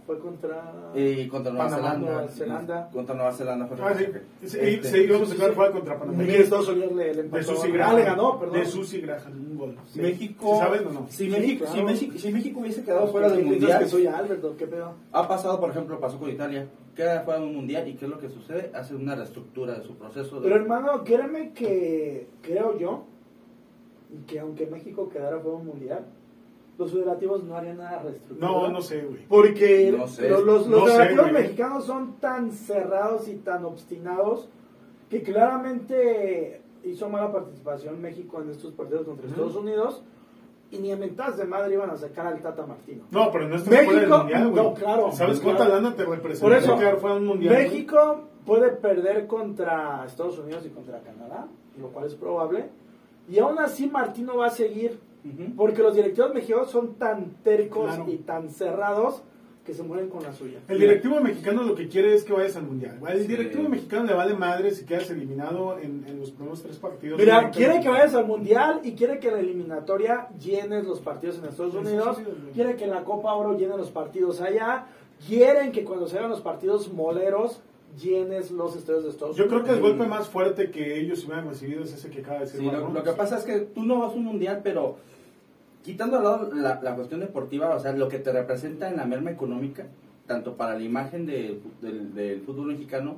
[0.06, 0.92] fue contra.
[0.94, 2.90] y contra Nueva Panamá, Zelanda Nueva Zelanda.
[2.92, 4.04] contra Nueva Zelanda fue Ah, sí.
[4.46, 6.22] Sí, Este, sí, íbamos a quedar fuera contra Panamá.
[6.22, 7.42] Y que Estados Unidos le, le De empató.
[7.44, 7.96] Susi Ah, Graham.
[7.96, 8.58] le ganó, perdón.
[8.60, 9.76] De Susi Graham, un gol.
[9.86, 10.00] Sí.
[10.02, 11.06] México ¿Sí ¿Sabes o no?
[11.08, 11.74] si Sí, México claro.
[11.78, 14.56] si México si México hubiese quedado fuera del ¿Qué piensas mundial que soy Albert o
[14.56, 14.92] qué pedo?
[15.12, 18.10] ha pasado por ejemplo pasó con Italia queda fuera de un mundial y qué es
[18.10, 22.78] lo que sucede hace una reestructura de su proceso de- Pero hermano, créeme que creo
[22.78, 23.04] yo
[24.28, 26.04] que aunque México quedara fuera un mundial,
[26.78, 28.50] los federativos no harían nada reestructura.
[28.50, 29.24] No, no sé, güey.
[29.28, 30.28] Porque No sé.
[30.28, 34.48] los, los, los No sé, federativos mexicanos son tan cerrados y tan obstinados
[35.08, 39.34] que claramente hizo mala participación México en estos partidos contra Ujú.
[39.34, 40.02] Estados Unidos
[40.70, 43.04] y ni a mentadas de madre iban a sacar al Tata Martino.
[43.10, 44.64] No, pero no del México, mundial, güey.
[44.64, 45.12] no, claro.
[45.12, 45.56] ¿Sabes claro.
[45.58, 47.54] cuánta lana te representa Por eso, quedar fuera mundial?
[47.54, 47.64] güey?
[47.68, 51.46] México puede perder contra Estados Unidos y contra Canadá,
[51.80, 52.66] lo cual es probable.
[53.28, 54.98] Y aún así Martino va a seguir,
[55.56, 58.10] Porque los directivos mexicanos son tan tercos Claro.
[58.10, 59.22] y tan cerrados
[59.64, 60.58] que se mueren con la suya.
[60.68, 62.98] El directivo mexicano lo que quiere es que vayas al mundial.
[63.08, 63.28] El Sí.
[63.28, 67.18] directivo mexicano le vale madre si quedas eliminado en, en los primeros tres partidos.
[67.18, 71.38] Mira, quiere que vayas al mundial y quiere que en la eliminatoria llenes los partidos
[71.38, 72.18] en Estados Unidos.
[72.52, 74.84] Quiere que en la Copa Oro llenen los partidos allá.
[75.26, 77.62] Quieren que cuando se hagan los partidos moleros
[77.98, 79.62] llenes los estadios de Estados Yo Unidos.
[79.62, 82.44] creo que el golpe más fuerte que ellos hubieran recibido es ese que acaba de
[82.46, 84.96] decir Sí, lo, lo que pasa es que tú no vas a un mundial, pero
[85.84, 89.04] quitando al lado la, la cuestión deportiva, o sea, lo que te representa en la
[89.04, 89.86] merma económica,
[90.26, 93.16] tanto para la imagen de- del, del fútbol mexicano,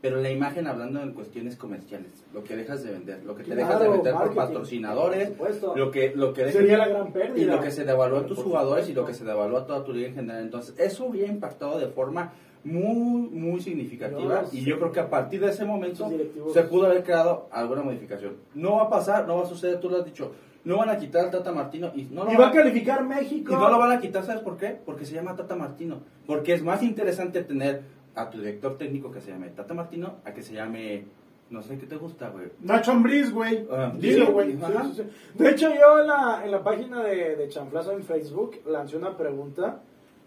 [0.00, 3.54] pero la imagen hablando en cuestiones comerciales, lo que dejas de vender, lo que te
[3.54, 7.42] dejas de vender por patrocinadores, por lo que, lo que dejas- Sería la gran pérdida.
[7.42, 9.84] y lo que se devaluó en tus jugadores y lo que se devaluó a toda
[9.84, 10.42] tu liga en general.
[10.42, 12.32] Entonces, eso hubiera impactado de forma
[12.64, 14.42] muy, muy significativa.
[14.42, 14.64] No, y sí.
[14.64, 16.08] yo creo que a partir de ese momento
[16.52, 18.34] se pudo haber creado alguna modificación.
[18.54, 20.32] No va a pasar, no va a suceder, tú lo has dicho.
[20.66, 23.52] No van a quitar al Tata Martino y no lo, Y va a calificar México.
[23.52, 24.78] y no lo van a quitar, ¿sabes por qué?
[24.84, 26.00] Porque se llama Tata Martino.
[26.26, 27.82] Porque es más interesante tener
[28.16, 31.04] a tu director técnico que se llame Tata Martino a que se llame,
[31.50, 32.46] no sé qué te gusta, güey.
[32.60, 33.66] Nacho Ambriz, güey.
[33.70, 34.52] Ah, Dilo, güey.
[34.52, 35.42] sí, Sí, sí, sí.
[35.42, 39.16] De hecho, yo en la, en la página de, de Chanflazo en Facebook lancé una
[39.16, 39.80] pregunta,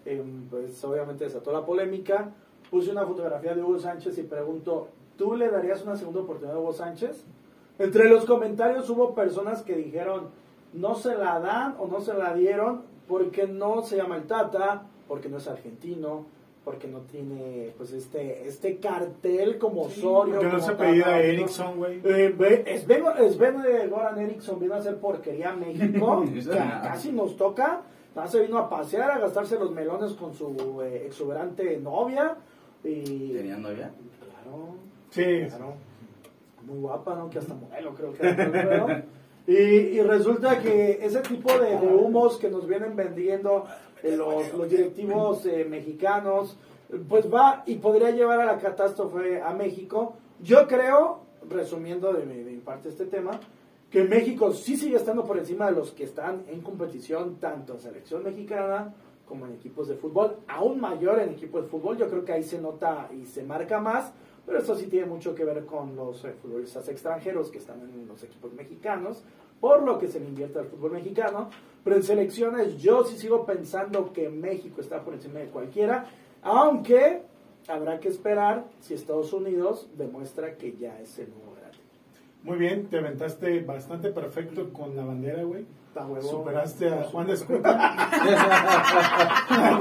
[0.05, 2.29] em, pues obviamente desató la polémica,
[2.71, 4.87] puse una fotografía de Hugo Sánchez y pregunto,
[5.17, 7.25] ¿tú le darías una segunda oportunidad a Hugo Sánchez?
[7.79, 10.27] Entre los comentarios hubo personas que dijeron,
[10.73, 14.83] no se la dan o no se la dieron porque no se llama el Tata,
[15.07, 16.25] porque no es argentino,
[16.63, 20.39] porque no tiene pues este este cartel como Osorio.
[20.39, 20.83] Que no se ¿no?
[20.83, 22.01] Erickson, güey.
[22.03, 26.25] Eh, es Ben, es Ben eh, Goran Eriksson vino a hacer porquería a México,
[26.83, 27.81] casi nos toca.
[28.15, 32.35] Más se vino a pasear, a gastarse los melones con su eh, exuberante novia.
[32.83, 33.31] Y.
[33.33, 33.91] ¿Tenía novia?
[34.19, 34.75] Claro,
[35.09, 35.45] Sí.
[35.47, 35.88] claro.
[36.69, 37.29] Muy guapa, ¿no?
[37.29, 39.05] Que hasta modelo creo que era.
[39.47, 39.53] Y,
[39.97, 43.65] y resulta que ese tipo de, humos que nos vienen vendiendo
[44.03, 46.55] eh, los, directivos eh, mexicanos,
[47.07, 50.13] pues va y podría llevar a la catástrofe a México.
[50.41, 53.39] Yo creo, resumiendo de mi, de mi parte este tema,
[53.89, 57.79] que México sí sigue estando por encima de los que están en competición, tanto en
[57.79, 58.93] selección mexicana
[59.27, 62.43] como en equipos de fútbol, aún mayor en equipos de fútbol, yo creo que ahí
[62.43, 64.11] se nota y se marca más,
[64.49, 68.07] pero eso sí tiene mucho que ver con los eh, futbolistas extranjeros que están en
[68.07, 69.23] los equipos mexicanos,
[69.59, 71.51] por lo que se le invierte al fútbol mexicano,
[71.83, 76.07] pero en selecciones yo sí sigo pensando que México está por encima de cualquiera,
[76.41, 77.21] aunque
[77.67, 81.77] habrá que esperar si Estados Unidos demuestra que ya es el nuevo grande.
[82.41, 85.65] Muy bien, te aventaste bastante perfecto con la bandera, güey.
[86.21, 88.07] Superaste a Juan de Escuta.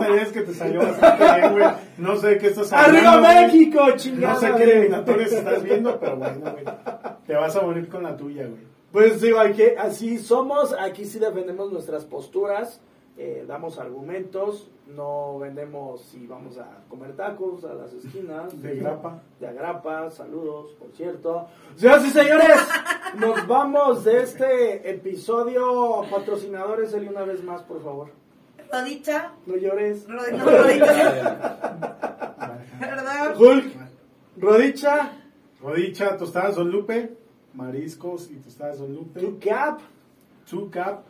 [0.23, 1.65] es que te salió bastante güey.
[1.99, 3.47] No sé qué estás ¡Arriba hablando, güey.
[3.47, 4.35] México, chingada!
[4.35, 6.65] No sé qué eliminatorias estás viendo, pero bueno, güey.
[7.27, 8.63] Te vas a morir con la tuya, güey.
[8.91, 12.81] Pues digo, hay que, así somos, aquí sí defendemos nuestras posturas,
[13.19, 18.63] eh, damos argumentos, no vendemos si vamos a comer tacos a las esquinas.
[18.63, 19.21] De grapa.
[19.41, 21.49] De agrapa, saludos, por cierto.
[21.77, 22.57] Señoras y señores,
[23.19, 26.03] nos vamos de este episodio.
[26.11, 28.11] Patrocinadores, Eli, una vez más, por favor.
[28.73, 29.33] Rodicha.
[29.47, 30.09] No llores.
[30.09, 31.59] No, Rodicha.
[32.81, 33.37] ¿Verdad?
[33.41, 33.65] Hulk,
[34.39, 35.13] Rodicha,
[35.61, 37.17] Rodicha, tostadas Don Lupe,
[37.53, 39.81] mariscos y tostadas Don Lupe, tu cap
[40.49, 41.03] Two Cap,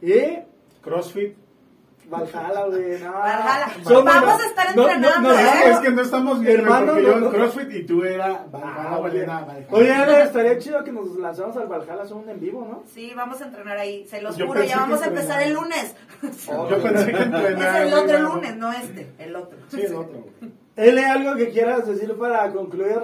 [0.00, 0.38] y
[0.82, 1.43] CrossFit.
[2.08, 3.00] Valhalla, güey.
[3.00, 3.12] no.
[3.12, 3.66] Valhalla.
[3.82, 5.42] Somos- Vamos a estar no, no, entrenando, no, ¿eh?
[5.66, 7.30] No, es que no estamos bien, güey, Hermano, porque no, yo no.
[7.30, 9.66] CrossFit y tú era Ah, Valhalla, Valena, Valhalla.
[9.70, 12.82] Oye, Ale, estaría chido que nos lanzamos al Valhalla, un en vivo, ¿no?
[12.92, 14.06] Sí, vamos a entrenar ahí.
[14.06, 15.94] Se los Yo juro, ya vamos a empezar el lunes.
[16.22, 17.82] Yo pensé que Es entrenaba.
[17.82, 18.34] el otro güey, no.
[18.34, 19.58] lunes, no este, el otro.
[19.68, 20.52] Sí, el otro, güey.
[20.76, 22.98] L, algo que quieras decir para concluir.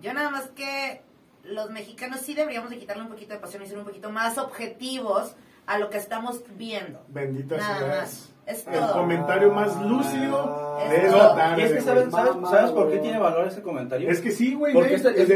[0.00, 1.02] Yo nada más que
[1.42, 4.38] los mexicanos sí deberíamos de quitarle un poquito de pasión y ser un poquito más
[4.38, 5.34] objetivos
[5.66, 7.00] a lo que estamos viendo.
[7.08, 8.30] Bendita más.
[8.46, 8.92] Es El todo.
[8.92, 11.62] comentario más lúcido Es de Y tarde.
[11.64, 14.10] es que, ¿sabes, sabes, Mamá, ¿sabes por qué tiene valor ese comentario?
[14.10, 14.74] Es que sí, güey.
[14.74, 14.96] Porque güey.
[14.96, 15.28] este- Es es-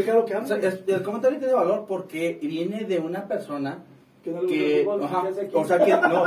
[0.48, 3.78] sea, es- el comentario tiene valor porque viene de una persona
[4.24, 6.24] Que no le gusta que, el fútbol, ajá, o sea que no,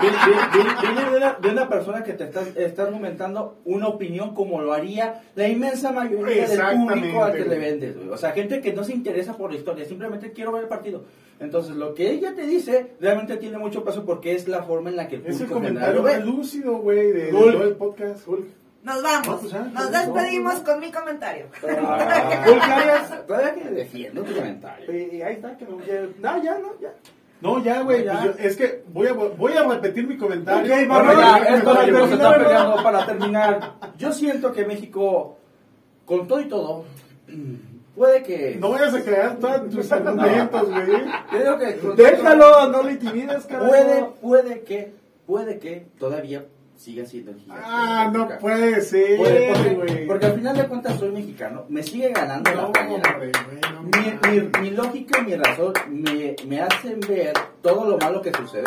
[0.00, 0.16] viene,
[0.54, 4.60] viene- viene de, una, de una persona que te está, está argumentando una opinión como
[4.62, 7.58] lo haría la inmensa mayoría del público al que le güey.
[7.58, 10.68] vendes, o sea gente que no se interesa por la historia, simplemente quiero ver el
[10.68, 11.02] partido.
[11.40, 14.96] Entonces lo que ella te dice realmente tiene mucho peso porque es la forma en
[14.96, 18.28] la que el Es el público en comentario general lúcido, güey, de, todo el podcast.
[18.28, 18.46] Hulk.
[18.84, 19.26] Nos vamos.
[19.28, 21.46] No, pues ya, Nos despedimos con mi comentario.
[21.68, 23.26] Ah, Hulk Arias.
[23.28, 24.92] Todavía que defiendo tu comentario.
[24.92, 26.08] Y, y ahí está, que no quiere.
[26.20, 26.92] No, ya, no, ya.
[27.42, 28.04] No, ya, güey.
[28.04, 28.24] No, ya.
[28.24, 30.72] yo- es que voy a, voy a repetir mi comentario.
[30.72, 33.72] Ok, Bueno, Bueno, ya, ya, esto para terminar, peleando para terminar.
[33.98, 35.36] Yo siento que México,
[36.06, 36.84] con todo y todo,
[37.96, 38.56] puede que.
[38.60, 41.96] No vayas a crear todos tus argumentos, güey.
[41.96, 43.68] Déjalo, no lo intimides, carajo.
[43.68, 44.92] Puede, puede que,
[45.26, 46.44] puede que todavía
[46.82, 47.64] siga siendo el gigante.
[47.66, 49.18] Ah, no puede ser,
[50.06, 53.32] porque, al final de cuentas soy mexicano, me sigue ganando No, la hombre,
[53.72, 58.20] no Mi, mi- mi lógica y mi razón me, me hacen ver todo lo malo
[58.20, 58.64] que sucede,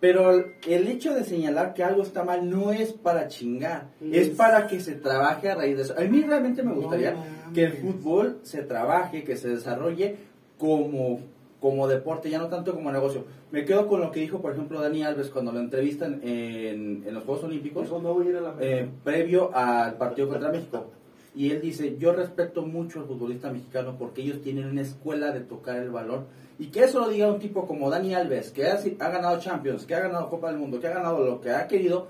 [0.00, 4.36] pero el, hecho de señalar que algo está mal no es para chingar, es Es-
[4.36, 5.94] para que se trabaje a raíz de eso.
[5.98, 7.14] A mí realmente me gustaría
[7.52, 10.16] que el fútbol se trabaje, que se desarrolle
[10.58, 11.20] como,
[11.60, 13.24] como deporte, ya no tanto como negocio.
[13.50, 17.14] Me quedo con lo que dijo, por ejemplo, Dani Alves cuando lo entrevistan en, en
[17.14, 20.50] los Juegos Olímpicos Eso no voy a ir a la eh, previo al partido contra
[20.52, 20.86] México.
[21.34, 25.40] Y él dice, yo respeto mucho al futbolista mexicano porque ellos tienen una escuela de
[25.40, 26.26] tocar el balón.
[26.58, 29.84] Y que eso lo diga un tipo como Dani Alves, que ha, ha ganado Champions,
[29.84, 32.08] que ha ganado Copa del Mundo, que ha ganado lo que ha querido,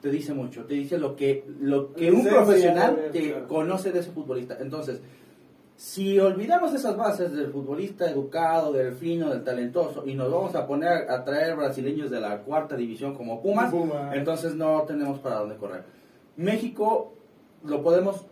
[0.00, 0.64] te dice mucho.
[0.64, 3.48] Te dice lo que, lo que un Sí, profesional sí, te claro.
[3.48, 4.56] conoce de ese futbolista.
[4.60, 5.00] Entonces,
[5.80, 10.66] si olvidamos esas bases del futbolista educado, del fino, del talentoso, y nos vamos a
[10.66, 13.72] poner a traer brasileños de la cuarta división como Pumas,
[14.12, 15.84] entonces no tenemos para dónde correr.
[16.36, 17.14] México
[17.64, 18.26] lo podemos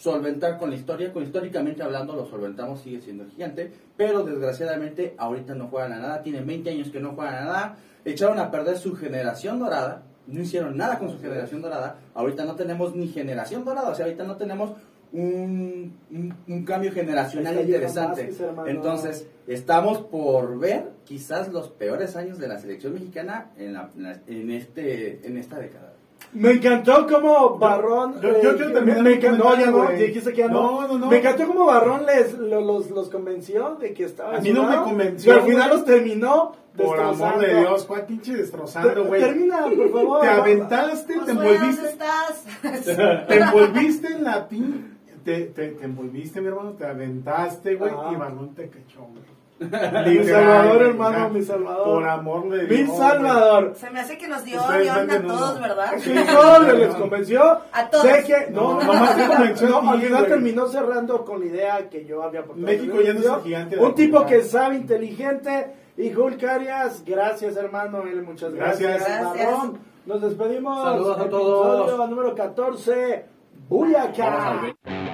[0.00, 5.14] solventar con la historia, con históricamente hablando lo solventamos, sigue siendo el gigante, pero desgraciadamente
[5.16, 8.50] ahorita no juegan a nada, tienen 20 años que no juegan a nada, echaron a
[8.50, 13.06] perder su generación dorada, no hicieron nada con su generación dorada, ahorita no tenemos ni
[13.06, 14.72] generación dorada, o sea, ahorita no tenemos
[15.12, 18.30] un, un- un cambio generacional Está interesante.
[18.66, 23.90] Entonces, estamos por ver quizás los peores años de la selección mexicana en, la-
[24.26, 25.94] en este, en esta década.
[26.32, 28.20] Me encantó como Barrón.
[28.20, 30.06] yo- yo quiero terminar me encantó, no, ya no, comentario, güey.
[30.08, 30.62] dijiste que ya no.
[30.82, 31.06] No, no, no.
[31.08, 34.36] Me encantó como Barrón les, lo- los, los convenció de que estaba.
[34.36, 36.52] A mí no me convenció, Pero al final los terminó.
[36.76, 39.20] Por amor de Dios, ¿cuál pinche destrozando, güey?
[39.20, 40.20] Termina, por favor.
[40.20, 41.88] Te aventaste, te Josué, ¿dónde envolviste.
[41.88, 43.26] estás?
[43.26, 44.98] Te envolviste en la pin.
[45.24, 48.10] Te, te, te envolviste, mi hermano, te aventaste, güey, Ah.
[48.12, 49.40] y Balón te cachó, güey.
[49.60, 51.84] Mi Salvador, hermano, mi Salvador.
[51.84, 52.88] Por amor de Dios.
[52.88, 53.74] Mi Salvador.
[53.76, 55.60] Se me hace que nos dio ven a todos, no.
[55.60, 55.92] ¿verdad?
[55.98, 57.42] Sí, no, les convenció.
[57.70, 58.06] A todos.
[58.06, 62.06] Sé que, no, No, no, no, no, al final terminó cerrando con la idea que
[62.06, 62.66] yo había aportado.
[62.66, 65.74] México ya no es gigante Un tipo que sabe, inteligente.
[65.98, 69.02] Y Hulk Arias, gracias hermano, él, muchas gracias.
[69.06, 69.70] Gracias.
[70.06, 70.82] Nos despedimos.
[70.82, 71.80] Saludos a todos.
[71.82, 73.26] Episodio número 14.
[73.68, 74.30] Buyacá.
[74.30, 75.09] Vamos al